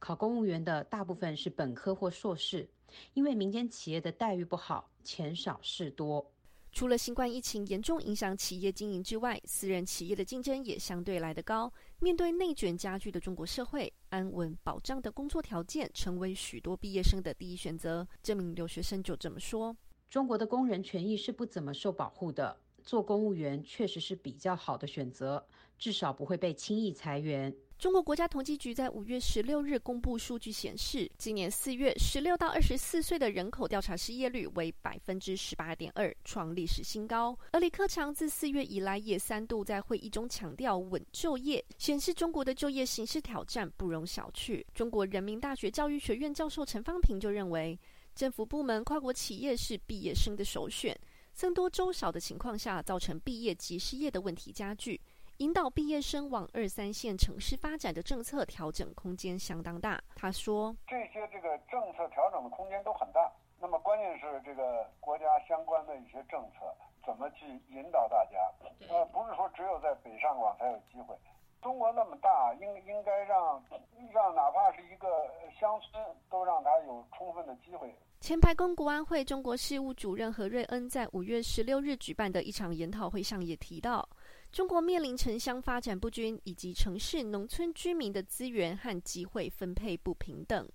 [0.00, 2.68] 考公务员的大部分是本科或硕士，
[3.14, 6.28] 因为民间企业的待遇不好，钱少事多。”
[6.72, 11.72] 除了新冠疫情严重影响企业经营之外，私人企业的竞争也相对来得高。
[12.00, 18.06] 面对内卷加剧的中国社会，安稳保障的工作条件成为许多毕业生的第一选择。
[18.22, 19.74] 这名留学生就这么说
[20.10, 25.46] ：“中国的工人权益是不怎么受保护的，做公务员确实是比较好的选择，
[25.78, 37.38] 至少不会被轻易裁员。”中国国家统计局在五月十六日公布数据显示，今年四月十六到二十四岁的人口调查失业率为百分之十八点二，创历史新高。
[37.52, 44.64] 而李克强自四月以来也三度在会议中强调稳就业，显示中国的就业形势挑战不容小觑。
[44.72, 47.78] 中国人民大学教育学院教授陈方平就认为，
[48.14, 50.98] 政府部门、跨国企业是毕业生的首选，
[51.34, 54.98] 僧多粥少的情况下，造成毕业即失业的问题加剧。
[55.38, 60.00] 引导毕业生往二三线城市发展的政策调整空间相当大。
[60.14, 63.32] 他说：“这些这个政策调整的空间都很大。
[63.60, 66.72] 那么关键是这个国家相关的一些政策
[67.04, 68.38] 怎么去引导大家？
[68.88, 71.16] 呃，不是说只有在北上广才有机会。
[71.60, 73.60] 中国那么大，应应该让
[74.12, 75.08] 让哪怕是一个
[75.58, 84.08] 乡村都让他有充分的机会。”前白宫国安会中国事务主任何瑞恩在五月十六日举办的一场研讨会上也提到。
[84.54, 90.70] 中国面临城乡发展不均，以及城市农村居民的资源和机会分配不平等。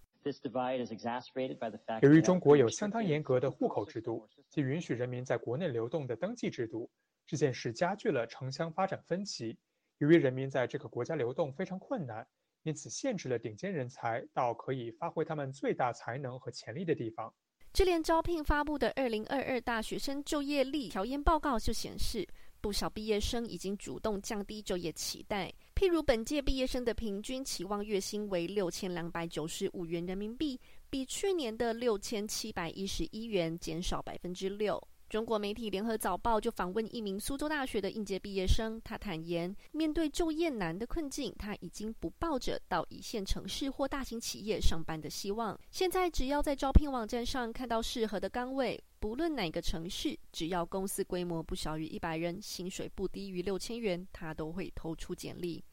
[2.02, 6.92] 由于中国有相当严格的户口制度及允许人民在国内流动的登记制度，
[7.26, 9.58] 这件事加剧了城乡发展分歧。
[10.00, 12.28] 由于人民在这个国家流动非常困难，
[12.64, 17.34] 因此限制了顶尖人才到可以发挥他们最大才能和潜力的地方。
[17.72, 22.28] 智联招聘发布的《二零二二大学生就业力调研报告》就显示。
[22.62, 34.82] 不少毕业生已经主动降低就业期待，譬如本届毕业生的平均期望月薪为六千两百九十五元人民币，比去年的六千七百一十一元减少百分之六。
[35.10, 45.60] 中国媒体联合早报就访问一名苏州大学的应届毕业生，他坦言，面对就业难的困境，他已经不抱着到一线城市或大型企业上班的希望。
[45.72, 55.64] 现在只要在招聘网站上看到适合的岗位，不论哪个城市，只要公司规模不小于一百人，薪水不低于六千元，他都会投出简历。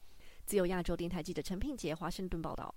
[0.45, 2.73] 自由亚洲电台记者陈品杰华盛顿报道。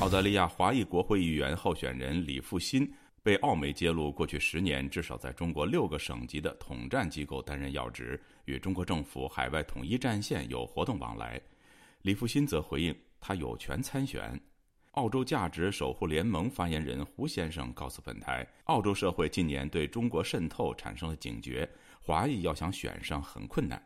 [0.00, 2.90] 澳大利亚华裔国会议员候选人李富新
[3.22, 11.40] 被澳媒揭露，过去十年至少在中国六个省级的统战机构担任要职，与中国政府海外统一战线有活动往来。
[12.02, 14.40] 李富新则回应，他有权参选。
[14.92, 21.68] 澳洲价值守护联盟发言人胡先生告诉本台，澳洲社会近年对中国渗透产生了警觉，
[22.00, 23.80] 华裔要想选上很困难。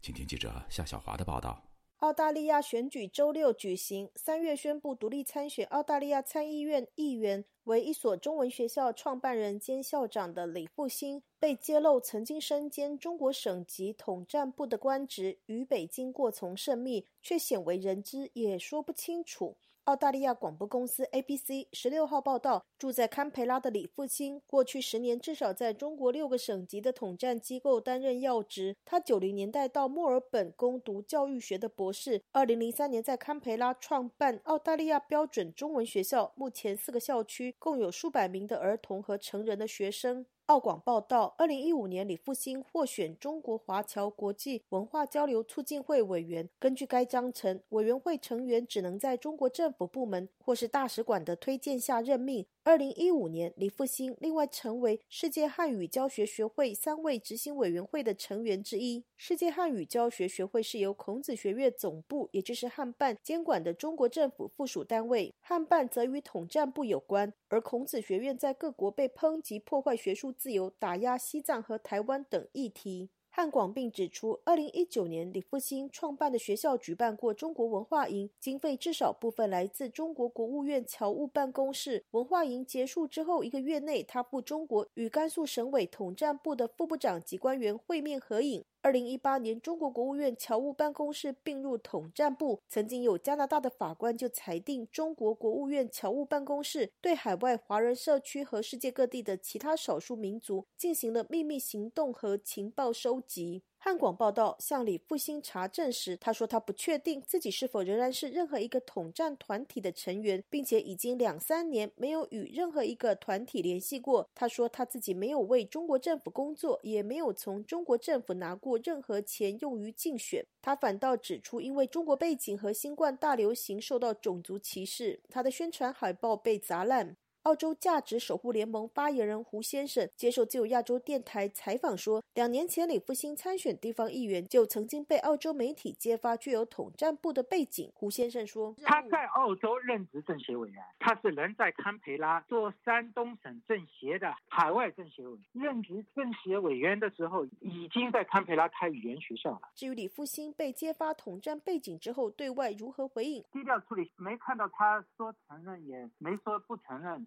[0.00, 1.73] 请听记者夏小华的报道。
[1.98, 19.56] 澳大利亚选举周六举行，三月宣布独立参选澳大利亚参议院议员为一所中文学校创办人兼校长的李复兴，被揭露曾经身兼中国省级统战部的官职，与北京过从甚密，却鲜为人知，也说不清楚。
[19.84, 28.74] 澳大利亚广播公司 ABC 十六号报道，住在堪培拉的李父亲，过去十年至少在中国六个省级的统战机构担任要职。
[28.86, 40.24] 他九零年代到墨尔本攻读教育学的博士，二零零三年在堪培拉创办澳大利亚标准中文学校，目前四个校区共有数百名的儿童和成人的学生。
[40.46, 46.50] 澳广报道，二零一五年李复兴获选中国华侨国际文化交流促进会委员。
[46.58, 52.46] 根据该章程，委员会成员只能在中国政府部门或是大使馆的推荐下任命。
[52.66, 59.04] 二零一五年，李复兴另外成为世界汉语教学学会三位执行委员会的成员之一。
[59.18, 67.34] 世界汉语教学学会是由孔子学院总部，也就是汉办监管的中国政府附属单位，汉办则与统战部有关。
[67.48, 73.10] 而孔子学院在各国被抨击破坏学术自由、打压西藏和台湾等议题。
[73.36, 82.04] 汉广并指出，二零一九年李复兴创办的学校举办过中国文化营，经费至少部分来自中国国务院侨务办公室。
[82.12, 88.64] 文化营结束之后一个月内，他赴中国与甘肃省委统战部的副部长级官员会面合影。
[88.84, 92.60] 二零一八年，中国国务院侨务办公室并入统战部。
[92.68, 103.62] 曾经有加拿大的法官就裁定，中国国务院侨务办公室对海外华人社区和世界各地的其他少数民族进行了秘密行动和情报收集。
[103.84, 114.26] 汉广报道向李复兴查证时，他说他不确定自己是否仍然是任何一个统战团体的成员，并且已经两三年没有与任何一个团体联系过。
[114.34, 120.42] 他说他自己没有为中国政府工作，也没有从中国政府拿过任何钱用于竞选。
[120.62, 127.18] 他反倒指出，因为中国背景和新冠大流行受到种族歧视，他的宣传海报被砸烂。
[127.44, 137.92] 澳洲价值守护联盟发言人胡先生接受自由亚洲电台采访说，两年前李复兴参选地方议员就曾经被澳洲媒体揭发具有统战部的背景。
[137.94, 145.64] 胡先生说，他在澳洲任职政协委员，他是人在堪培拉做山东省政协的海外政协委员。
[145.64, 149.68] 任职政协委员的时候，已经在堪培拉开语言学校了。
[149.74, 153.44] 至于李复兴被揭发统战背景之后，对外如何回应？
[153.52, 157.26] 低调处理，没看到他说承认，也没说不承认。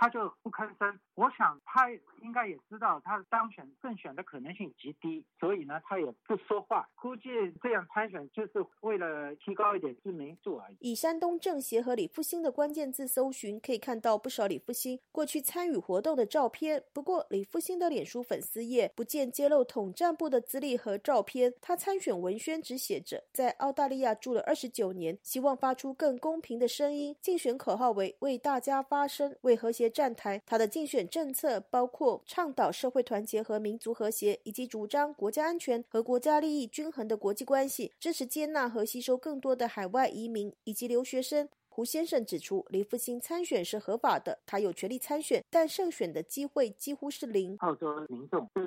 [0.00, 1.90] 他就不吭声，我想他
[2.22, 6.88] 应该也知道他当选胜选的可能性极低，所以呢，他也不说话。
[6.94, 7.22] 估计
[7.60, 10.76] 这样参选就是为了提高一点知名度而已。
[10.78, 16.84] 以山东政协和李复兴的关键字搜寻，可以看到不少李复兴过去参与活动的照片。
[16.92, 21.52] 不过，李复兴的脸书粉丝页不见揭露统战部的资历和照片。
[21.60, 27.16] 他参选文宣只写着在澳大利亚住了二十九年，希望发出更公平的声音。
[27.20, 29.87] 竞选口号为为大家发声，为和谐。
[29.88, 41.48] 站台，他的竞选政策包括倡导社会团结和民族和谐，以及主张国家安全和国家利益均衡的国际关系，支持接纳和吸收更多的海外移民以及留学生。
[41.78, 47.54] 胡先生指出，李复兴参选是合法的，他有权利参选，但胜选的机会几乎是零。
[47.60, 48.66] 澳洲民众对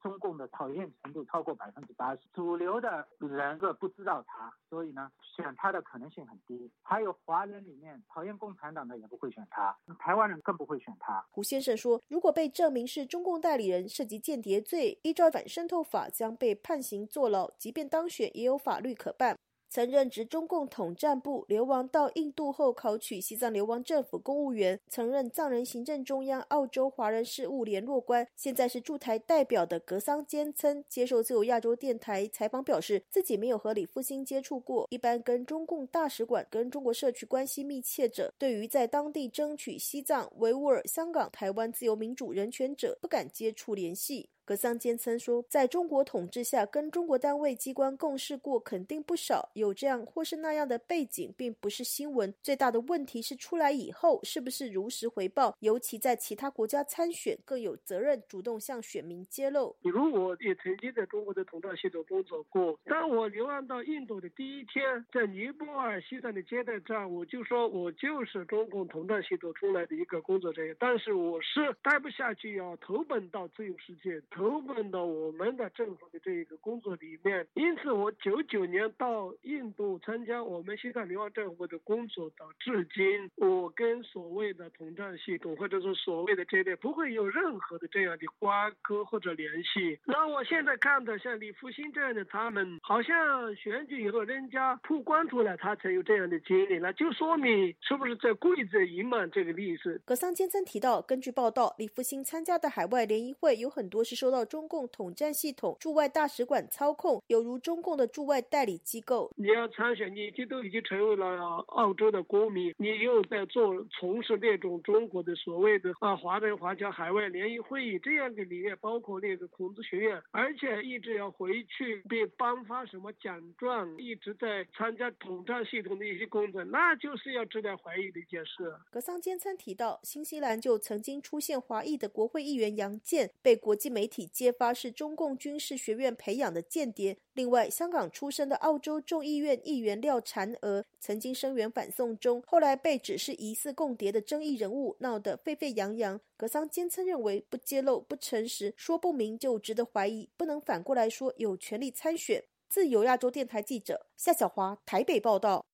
[0.00, 6.70] 中共的讨厌程度超过百分之八十，主流的人个不知道他，所以呢，选他的可能性很低。
[6.82, 11.26] 还有华人里面讨厌共产党的也不会选他，台湾人更不会选他。
[11.32, 19.36] 胡先生说，如果被证明是中共代理人涉及间谍罪，依照反渗透法将被判刑坐牢，即便当选也有法律可办。
[19.72, 44.28] 曾任职中共统战部，流亡到印度后考取西藏流亡政府公务员，曾任藏人行政中央澳洲华人事务联络官，现在是驻台代表的格桑坚称接受自由亚洲电台采访，表示自己没有和李复兴接触过，一般跟中共大使馆跟中国社区关系密切者，对于在当地争取西藏、维吾尔、香港、台湾自由民主人权者，不敢接触联系。
[44.44, 52.34] 格桑坚称说，在中国统治下，跟中国单位机关共事过肯定不少，有这样或是那样的背景，并不是新闻。
[52.42, 59.76] 最大的问题是出来以后是不是如实回报，尤其在其他国家参选，更有责任主动向选民揭露。
[59.80, 62.76] 比如，我也曾经在中国的统战系统工作过。
[62.86, 64.82] 当我流亡到印度的第一天，
[65.12, 74.20] 在尼泊尔西藏的接待站，我就说我就是中共统战系统出来的一个工作人员，但是我是待不下去，要投奔到自由世界。
[74.34, 89.98] 投奔到我们的政府的这一个工作里面，因此我九九年到印度参加我们西藏流亡政府的工作到至今，我跟所谓的统战系统或者说所谓的这类不会有任何的这样的瓜葛或者联系。
[90.06, 100.00] 那我现在看到像李复兴这样的，他们好像选举以后人家曝光出来，他才有这样的经历，那就说明是不是在故意在隐瞒这个历史？
[100.06, 104.21] 格桑坚曾提到，根据报道，李复兴参加的海外联谊会有很多是。
[104.22, 109.28] 受到中共统战系统驻外大使馆操控，犹如中共的驻外代理机构。
[109.34, 111.26] 你要参选，你已经都已经成为了
[111.66, 128.72] 澳洲的公民，你又在做从事那种中国的所谓的啊华人华侨海外联谊会议这样的理念，包括那个孔子学院，而且一直要回去被颁发什么奖状，一直在参加统战系统的一些工作，那就是要值得怀疑的一件事。
[128.88, 137.16] 格桑坚参提到，新西兰就曾经出现华裔的国会议员杨健被国际媒体体揭发是中共军事学院培养的间谍。
[137.32, 146.20] 另外，香港出生的澳洲众议院议员廖婵娥曾经声援反送中，后来被指是疑似共谍的争议人物，闹得沸沸扬扬。
[146.36, 152.44] 格桑坚称认为，不揭露、不诚实、说不明就值得怀疑，不能反过来说有权利参选。
[152.68, 155.64] 自由亚洲电台记者夏小华台北报道。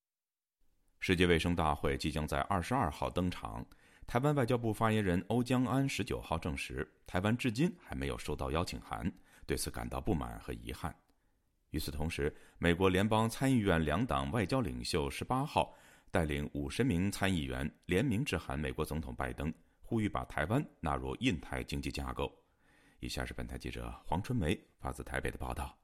[1.00, 3.64] 世界卫生大会即将在二十二号登场，
[4.08, 9.12] 台湾外交部发言人欧江安十九号证实，台湾至今还没有收到邀请函，
[9.44, 10.96] 对此感到不满和遗憾。
[11.72, 15.74] 与此同时，美国联邦参议院两党外交领袖十八号
[16.10, 19.52] 带领五十名参议员联名致函美国总统拜登，
[19.82, 22.34] 呼吁把台湾纳入印太经济架构。
[23.00, 25.76] 以下是本台记者黄春梅发自台北的报道：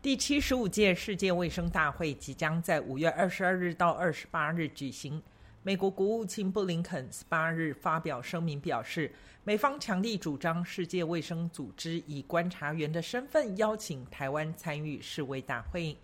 [0.00, 5.20] 第七十五届世界卫生大会即将在五月二十二日到二十八日举行。
[5.66, 9.10] 美国国务卿布林肯十八日发表声明表示。
[9.42, 15.96] 美方强力主张世界卫生组织以观察员的身份邀请台湾参与世卫大会。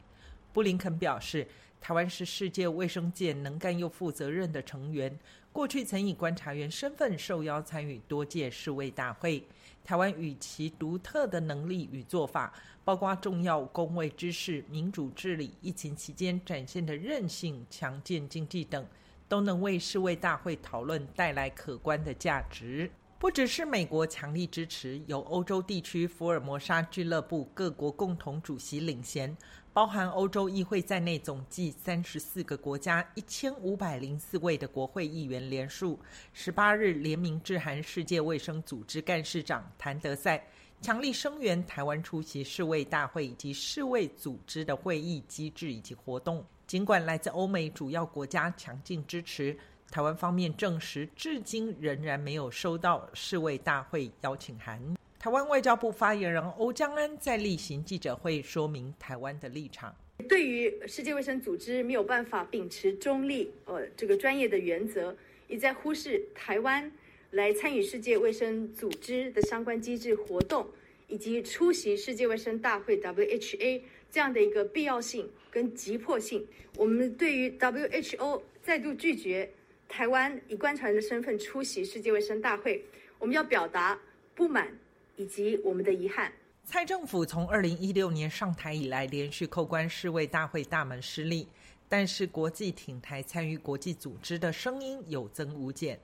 [0.52, 1.46] 布林肯表示，
[1.80, 5.16] 台湾是世界卫生界能干又负责任的成员，
[5.52, 9.44] 过去曾以观察员身份受邀参与多届世卫大会。
[9.84, 12.52] 台湾与其独特的能力与做法，
[12.84, 18.86] 包括重要公卫知识、民主治理、疫情期间展现的韧性、强健经济等，
[19.33, 22.91] 都能为世卫大会讨论带来可观的价值。
[23.18, 29.35] 不只是美国强力支持，由欧洲地区福尔摩沙俱乐部各国共同主席领衔，
[29.72, 35.99] 包含欧洲议会在内总计三十四个国家一千五百零四位的国会议员联署，
[36.35, 40.47] 十八日联名致函世界卫生组织干事长谭德赛，
[40.83, 46.45] 强力声援台湾出席世卫大会以及世卫组织的会议机制以及活动。
[46.72, 49.54] 尽管来自欧美主要国家强劲支持。
[49.90, 54.80] 台湾方面证实，至今仍然没有收到世卫大会邀请函。
[55.18, 59.94] 台湾外交部发言人欧江安在例行记者会说明台湾的立场：
[60.26, 65.14] 对于世界卫生组织没有办法秉持中立、呃这个专业的原则，
[65.48, 66.90] 也在忽视台湾
[67.32, 70.66] 来参与世界卫生组织的相关机制活动，
[71.06, 76.44] 以及出席世界卫生大会 （WHA） 这样的一个必要性跟急迫性。
[76.76, 79.48] 我们对于 WHO 再度拒绝。
[79.88, 82.82] 台湾以观察人的身份出席世界卫生大会，
[83.18, 83.98] 我们要表达
[84.34, 84.74] 不满
[85.16, 86.32] 以及我们的遗憾。
[86.64, 91.46] 蔡政府从二零一六年上台以来，连续扣关世卫大会大门失利，
[91.90, 96.00] 但是国际挺台参与国际组织的声音有增无减。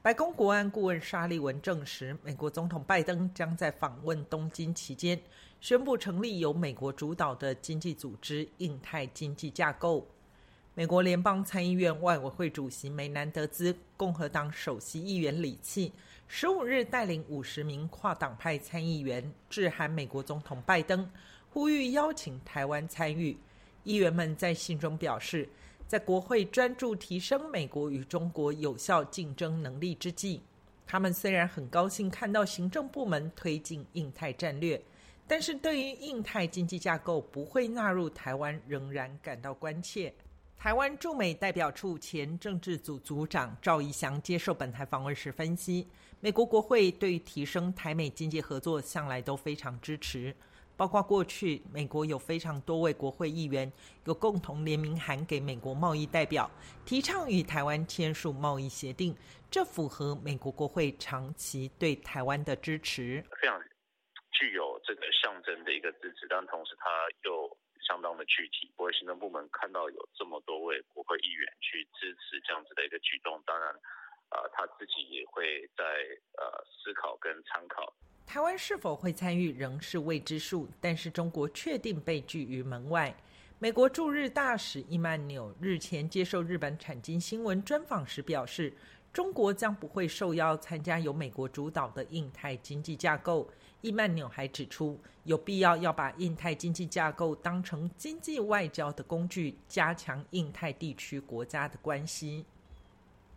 [0.00, 5.20] 白宫国安顾问沙利文证实，美国总统拜登将在访问东京期间
[5.64, 10.06] 宣布成立由美国主导的经济组织——印太经济架构。
[10.74, 15.90] 美国联邦参议院外委会主席梅南德兹、共和党首席议员李契
[16.28, 21.10] 十五日带领五十名跨党派参议员致函美国总统拜登，
[21.48, 23.34] 呼吁邀请台湾参与。
[23.84, 25.48] 议员们在信中表示，
[25.88, 30.42] 在国会专注提升美国与中国有效竞争能力之际，
[30.86, 34.78] 他们虽然很高兴看到行政部门推进印太战略，
[35.26, 40.12] 但是对于印太经济架构不会纳入台湾，仍然感到关切。
[40.56, 45.86] 台湾驻美代表处前政治组组长赵怡翔接受本台访问时分析，
[46.20, 50.34] 美国国会对于提升台美经济合作向来都非常支持，
[50.74, 53.70] 包括过去美国有非常多位国会议员
[54.04, 56.50] 有共同联名函给美国贸易代表，
[56.86, 59.14] 提倡与台湾签署贸易协定，
[59.50, 63.60] 这符合美国国会长期对台湾的支持，非常
[64.34, 66.90] 具有这个象征的一个支持，但同时他
[67.24, 67.56] 又。
[67.86, 73.68] 相当的具体，国会行政部门看到有这么多位国会议员去支持这样子的一个举动，当然，
[74.30, 75.84] 呃，他自己也会在
[76.38, 77.92] 呃思考跟参考。
[78.24, 83.14] 台湾是否会参与仍是未知数，但是中国确定被拒于门外。
[83.58, 88.72] 美国驻日大使伊曼纽日前接受日本产经新闻专访时表示，
[89.12, 93.46] 中国将不会受邀参加由美国主导的印太经济架构。
[93.84, 102.46] 伊曼纽还指出，有必要要把印太经济架构当成经济外交的工具，加强印太地区国家的关系。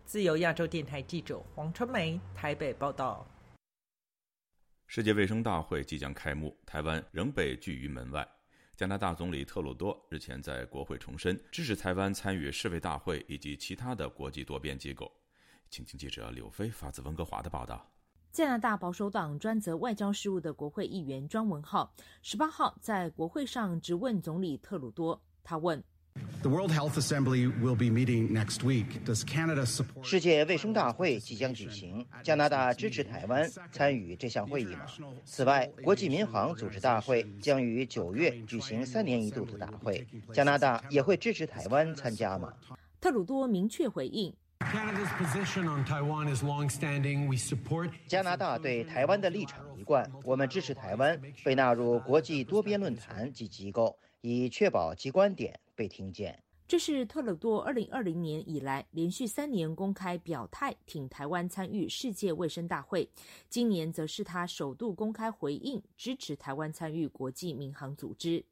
[0.05, 3.27] 自由亚洲电台记者黄春梅台北报道。
[4.85, 8.25] 世界卫生大会即将开幕，台湾仍被拒于门外。
[8.77, 15.11] 加拿大总理特鲁多日前在国会重申支持台湾参与世卫大会以及其他的国际多边机构。
[15.69, 17.85] 请听记者柳飞发自温哥华的报道。
[18.37, 25.83] 加拿大保守党专责外交事务的国会议员庄文浩十八号在国会上质问总理特鲁多，他问。
[30.03, 34.85] 世界卫生大会即将举行，加拿大支持台湾参与这项会议吗？
[35.25, 42.53] 此外，国际民航组织大会将于九月举行三年一度的大会，加拿大也会支持台湾参加吗？
[43.01, 44.31] 特鲁多明确回应：
[48.07, 55.57] 加拿大对台湾的立场一贯，我们支持台湾被纳入国际多边论坛及机构，以确保其观点。
[55.73, 56.37] 被听见，
[56.67, 63.07] 这是特鲁多二零二零年以来连续三年公开表态挺台湾参与世界卫生大会，
[63.47, 68.43] 今年则是他首度公开回应支持台湾参与国际民航组织。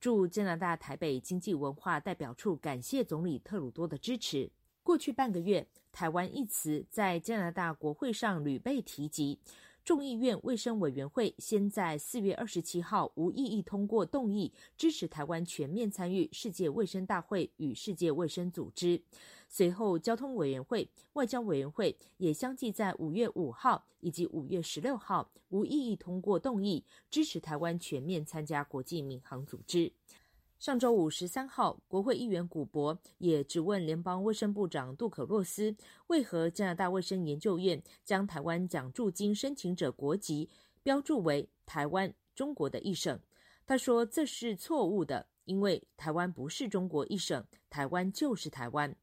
[0.00, 4.50] 驻加拿大台北经济文化代表处感谢总理特鲁多的支持。
[4.84, 9.40] 过去半个月，台湾一词在加拿大国会上屡被提及。
[9.82, 19.02] 众议院卫生委员会先在四月二十七号无异议通过动议，支持台湾全面参与世界卫生大会与世界卫生组织。
[19.48, 29.90] 随后，交通委员会、外交委员会也相继在五月五号以及五月十六号无异议通过动议，支持台湾全面参加国际民航组织。
[30.58, 35.76] 上周五十三号，国会议员古博也质问联邦卫生部长杜可洛斯，
[36.06, 40.48] 为何加拿大卫生研究院将台湾奖助金申请者国籍
[40.82, 43.20] 标注为台湾中国的一省？
[43.66, 48.96] 他说这是错误的，因为台湾不是中国一省，台湾就是台湾。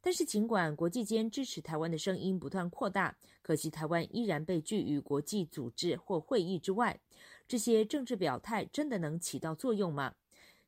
[0.00, 6.98] 但是，尽管国际间支持台湾的声音不断扩大，可惜台湾依然被拒于国际组织或会议之外。
[7.46, 10.14] 这些政治表态真的能起到作用吗？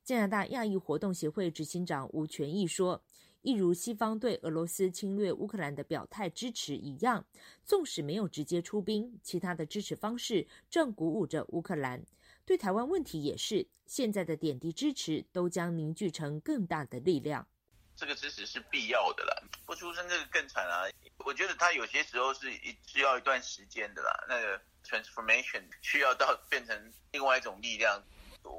[0.04, 3.02] 加拿大亚裔活动协会执行长吴权义说
[3.40, 7.24] ：“一如西方对俄罗斯侵略乌克兰的表态支持一样，
[7.64, 12.04] 纵使没有直接出兵，其他的支持方式正鼓舞着乌克兰。
[12.44, 17.48] 对台湾问题也是，现在的点滴支持都将凝聚成更大的力量。
[17.96, 20.84] 这个支持是必要的啦，不出声这个更惨啊！
[21.24, 28.02] 我觉得他有些时候是一需要一段时间的啦，那个 transformation 需要到变成另外一种力量。”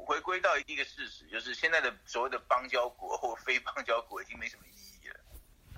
[0.06, 4.72] 回归到一个事实，就是现在的所谓的邦交国或非邦交国已经没什么意
[5.04, 5.20] 义了。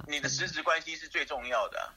[0.08, 1.94] 你的实质关系是最重要的。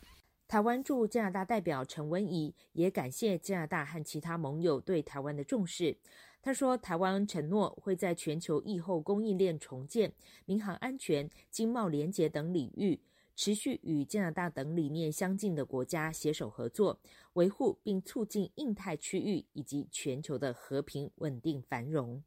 [0.48, 5.96] 台湾驻加拿大代表陈文仪也感谢加拿大和其他盟友对台湾的重视。
[6.42, 10.12] 他说，台湾承诺会在全球疫后供应链重建、
[10.46, 12.98] 民航安全、经贸联结等领域。
[13.42, 17.00] 持续与加拿大等理念相近的国家携手合作，
[17.32, 22.22] 维护并促进印太区域以及全球的和平、稳定、繁荣。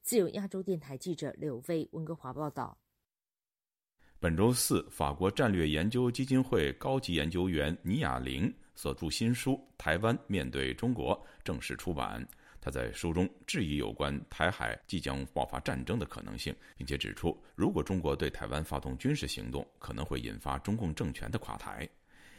[0.00, 2.78] 自由亚洲电台记者柳飞温哥华报道。
[4.20, 12.24] 本周四，法国战略研究基金会高级研究员倪亚玲所著新书《台湾面对中国》正式出版。
[12.64, 21.86] 他在书中质疑有关台海即将爆发战争的可能性，并且指出，如果中国对台湾发动军事行动，可能会引发中共政权的垮台。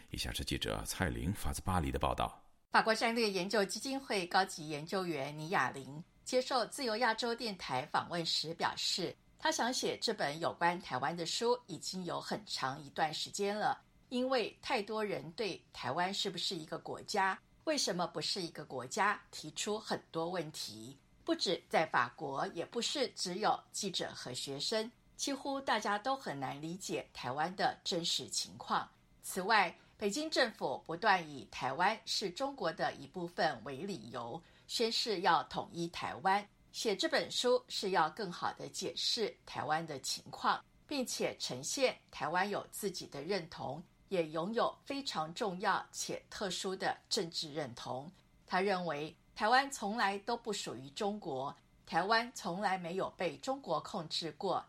[0.10, 2.44] 以下是记者蔡玲发自巴黎的报道。
[2.72, 17.40] 法国战略研究基金会高级研究员倪亚玲接受自由亚洲电台访问时表示，他想写这本有关台湾的书已经有很长一段时间了，因为太多人对台湾是不是一个国家。
[17.66, 19.20] 为什么不是一个国家？
[19.32, 28.88] 提出很多问题，不止在法国，也不是只有记者和学生，几乎大家都很难理解台湾的真实情况。
[29.24, 36.48] 此外，北京政府不断以台湾是中国的一部分为理由，宣誓要统一台湾。
[36.72, 43.82] 写这本书是要更好的解释台湾的情况，并且呈现台湾有自己的认同。
[44.10, 48.12] 也拥有非常重要且特殊的政治认同。
[48.48, 54.64] 他认为，台湾从来都不属于中国，台湾从来没有被中国控制过。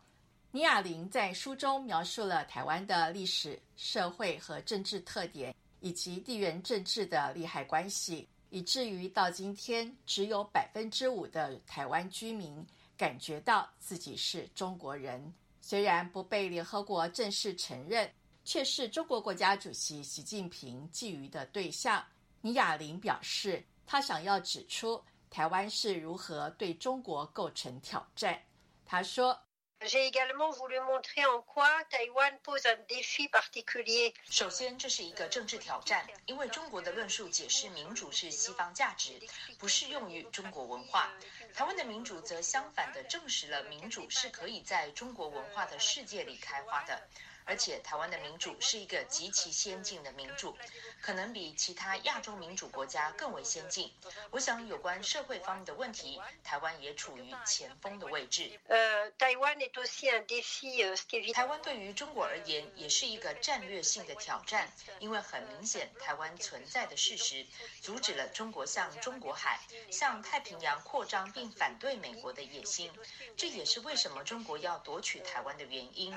[0.51, 12.65] 倪亚玲在书中描述了台湾的历史、社会和政治特点，以及地缘政治的利害关系，以至于到今天，只有百分之五的台湾居民
[12.97, 15.31] 感觉到自己是中国人，
[15.61, 18.09] 虽然不被联合国正式承认。
[18.47, 22.01] 却是中国国家主席习近平觊觎的对象。
[22.39, 28.41] 倪亚玲表示，他想要指出台湾是如何对中国构成挑战。
[28.85, 29.37] 他说
[34.29, 39.19] ：“首先，这是一个政治挑战，因为中国的论述解释民主是西方价值，
[39.59, 41.11] 不适用于中国文化。
[41.53, 47.09] 台湾的民主则相反的证实了民主是可以在中国文化的世界里开花的。
[47.47, 50.55] 而且，台湾的民主是一个极其先进的民主，
[51.01, 53.91] 可能比其他亚洲民主国家更为先进。
[54.31, 58.59] 我想，有关社会方面的问题，台湾也处于前锋的位置。
[58.67, 59.09] 呃，
[61.33, 64.69] 台湾对于中国而言也是一个战略性的挑战，
[64.99, 67.45] 因为很明显，台湾存在的事实
[67.81, 72.91] 阻止了中国向中国海、向太平洋扩张，并反对美国的野心。
[73.37, 76.13] 这也是为什么中国要夺取台湾的原因。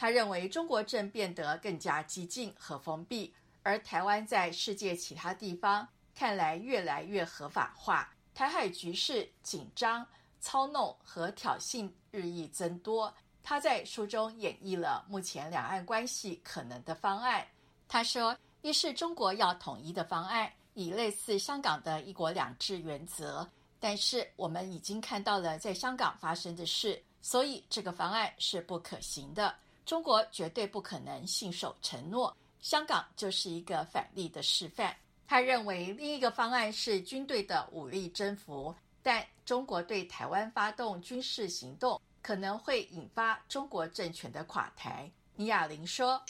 [0.00, 3.34] 他认为中国正变得更加激进和封闭，
[3.64, 8.08] 而台湾在世界其他地方看来越来越合法化。
[8.32, 10.06] 台海局势紧张、
[10.40, 13.12] 操弄和挑衅日益增多。
[13.42, 17.44] 他在书中演绎了目前两岸关系可能的方案。
[17.88, 23.44] 他说：“一是中国要统一的方案，以类似香港的一国两制原则，
[23.80, 29.52] 但是我们已经看到了在香港发生的事，所以这个方案是不可行的。”
[29.88, 34.94] 中国绝对不可能信守承诺，香港就是一个反例的示范。
[35.26, 45.10] 他认为另一个方案是军队的武力征服，但中国对台湾发动军事行动可能会引发中国政权的垮台。
[45.40, 46.20] 尼亚林说：“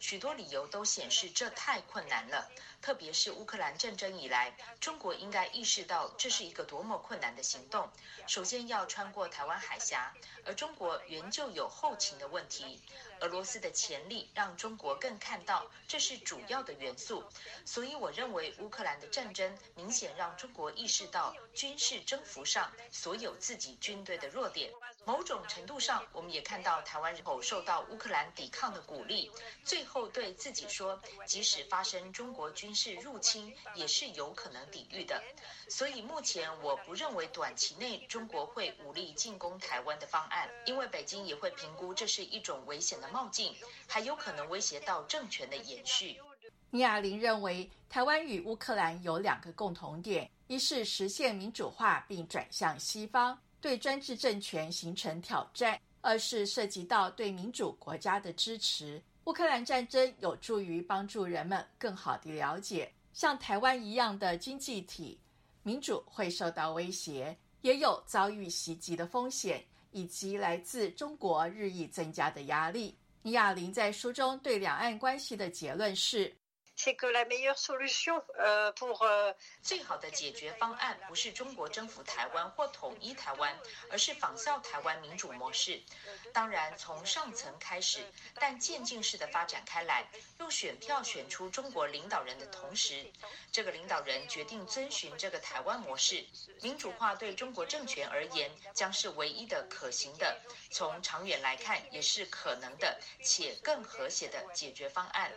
[0.00, 2.50] 许多理由都显示这太困难了。”
[2.82, 7.88] 特别是乌克兰战争以来，中国应该意识到这是一个多么困难的行动。
[8.26, 10.12] 首先要穿过台湾海峡，
[10.44, 12.82] 而中国原就有后勤的问题。
[13.20, 17.24] 俄罗斯的潜力让中国更看到这是主要的元素。
[17.64, 24.70] 所以，我认为乌克兰的战争明显让中国意识到军事征服上所有自己军队的弱点。
[25.10, 29.28] 某种程度上，我们也看到台湾人口受到乌克兰抵抗的鼓励，
[29.64, 32.70] 最后对自己说，即使发生中国军。
[32.72, 35.20] 事入侵也是有可能抵御的，
[35.68, 43.54] 所以目前我不认为短期内中国会武力进攻台湾的方案，因为北京也会评估这是一种危险的冒进，
[43.88, 46.18] 还有可能威胁到政权的延续。
[46.70, 59.02] 尼亚林认为，台湾与乌克兰有两个共同点：一是实现民主化并转向西方，对专制政权形成挑战；二是涉及到对民主国家的支持。
[59.24, 65.18] 乌克兰战争有助于帮助人们更好地了解，像台湾一样的经济体，
[65.62, 72.96] 民主会受到威胁，也有遭遇袭击的风险，以及来自中国日益增加的压力。
[73.22, 76.34] 尼亚林在书中对两岸关系的结论是。
[79.62, 83.54] 最好的解决方案不是中国征服台湾或统一台湾，
[83.90, 85.82] 而是仿效台湾民主模式。
[86.32, 88.00] 当然，从上层开始，
[88.34, 90.08] 但渐进式的发展开来，
[90.38, 93.04] 用选票选出中国领导人的同时，
[93.52, 96.24] 这个领导人决定遵循这个台湾模式。
[96.62, 105.30] 民主化对中国政权而言将是唯一的可行的，从长远来看也是可能的且更和谐的解决方案。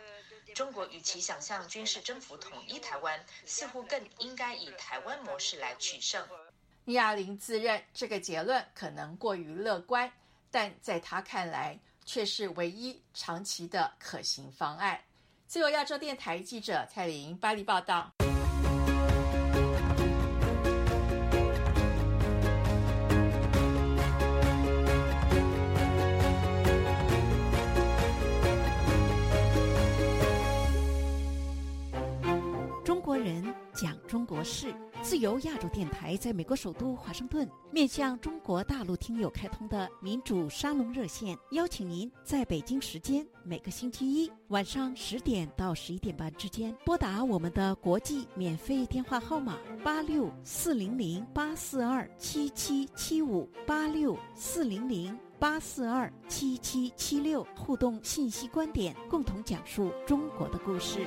[0.54, 6.24] 中国与其想象军事征服统一台湾，似乎更应该以台湾模式来取胜。
[6.84, 10.10] 尼亚林自认这个结论可能过于乐观，
[10.50, 15.00] 但在他看来却是唯一长期的可行方案。
[15.46, 18.23] 自由亚洲电台记者蔡玲巴黎报道。
[33.24, 61.06] 人讲中国事，自由亚洲电台在美国首都华盛顿面向中国大陆听友开通的民主沙龙热线，邀请您在北京时间每个星期一晚上十点到十一点半之间拨打我们的国际免费电话号码八六四零零八四二七七七五八六四零零八四二七七七六，互动信息观点，共同讲述中国的故事。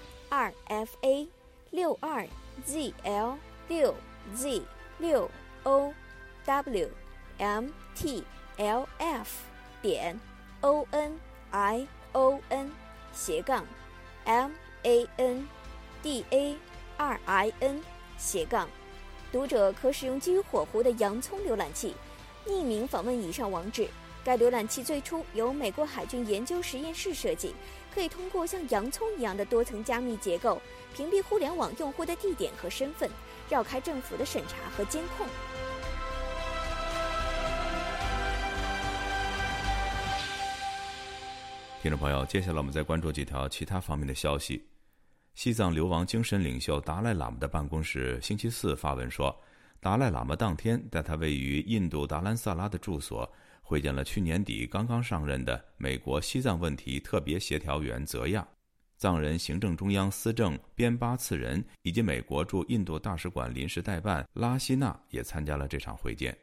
[0.31, 1.27] rfa
[1.71, 2.25] 六二
[2.65, 3.35] zl
[3.67, 3.93] 六
[4.33, 4.61] z
[4.97, 5.29] 六
[5.63, 5.93] o
[6.45, 6.89] w
[7.37, 8.23] m t
[8.55, 9.43] l f
[9.81, 10.17] 点
[10.61, 11.19] o n
[11.51, 12.71] i o n
[13.11, 13.65] 斜杠
[14.23, 14.51] m
[14.83, 15.45] a n
[16.01, 16.55] d a
[16.95, 17.81] r i n
[18.17, 18.69] 斜杠，
[19.33, 21.93] 读者可使用基于火狐的洋葱浏览器，
[22.47, 23.85] 匿名访问以上网址。
[24.23, 27.55] 该浏览器最初由美国海军研究实验室设计，
[27.93, 30.61] 可以通过像洋葱一样的多层加密结构，
[30.95, 33.09] 屏蔽互联网用户的地点和身份，
[33.49, 35.27] 绕开政府的审查和监控。
[41.81, 44.63] 听众朋友，接下来我们再关注几条其他方面的消息。
[45.33, 49.35] 西藏流亡精神领袖达赖喇嘛的办公室星期四发文说，
[49.79, 53.27] 达赖喇嘛当天在他位于印度达兰萨拉的住所。
[53.71, 58.45] 会见了去年底刚刚上任的美国西藏问题特别协调员泽亚，
[58.97, 66.37] 藏人行政中央司政边巴次仁以及美国驻印度大使馆临时代办拉希纳也参加了这场会见。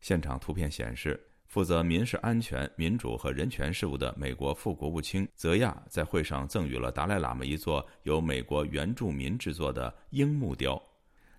[0.00, 10.82] 现场图片显示，负责民事安全、民主和人权事务的美国副国务卿泽亚在会上赠予了达赖喇嘛一座由美国原住民制作的樱木雕。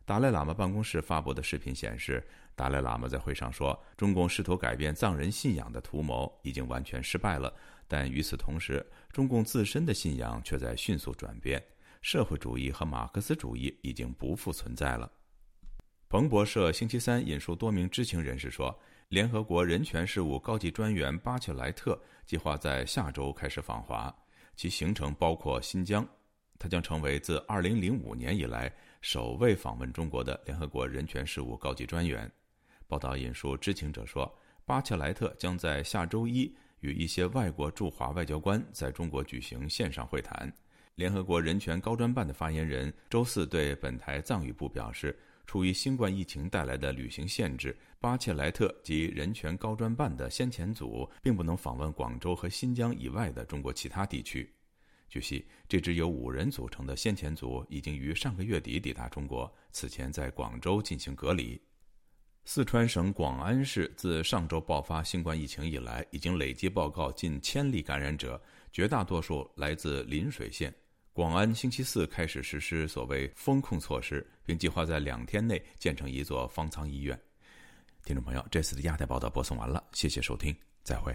[0.06, 2.26] 达赖喇嘛办公室发布的视频显示。
[2.58, 7.54] 达赖喇嘛在会上说：“中共试图改变藏人信仰的图谋已经完全失败了，
[7.88, 11.64] 但与此同时，中共自身的信仰却在迅速转变。
[12.02, 15.10] 社会主义和马克思主义已经不复存在了。”
[16.10, 18.76] 彭博社星期三引述多名知情人士说
[19.10, 24.12] ：“联合国人权事务高级专员巴切莱特计划在下周开始访华，
[24.56, 26.04] 其行程包括新疆。
[26.58, 32.28] 他将成为自2005年以来首位访问中国的联合国人权事务高级专员。”
[32.88, 34.34] 报道引述知情者说，
[34.66, 40.52] 巴切莱特将在下周一与一些外国驻华外交官在中国举行线上会谈。
[40.96, 45.16] 联合国人权高专办的发言人周四对本台藏语部表示，
[45.46, 54.52] 出于新冠疫情带来的旅行限制，巴切莱特及人权高专办的先遣组并不能访问广州和新疆以外的中国其他地区。
[55.10, 61.62] 据悉，这支由五人组成的先遣组已经于上个月底抵达中国，此前在广州进行隔离。
[62.50, 68.42] 四川省广安市自上周爆发新冠疫情以来，已经累计报告近千例感染者，
[68.72, 70.74] 绝大多数来自邻水县。
[71.12, 77.20] 广安星期四开始实施所谓封控措施，并计划在两天内建成一座方舱医院。
[78.06, 81.14] 听众朋友，这次的亚太报道播送完了，谢谢收听，再会。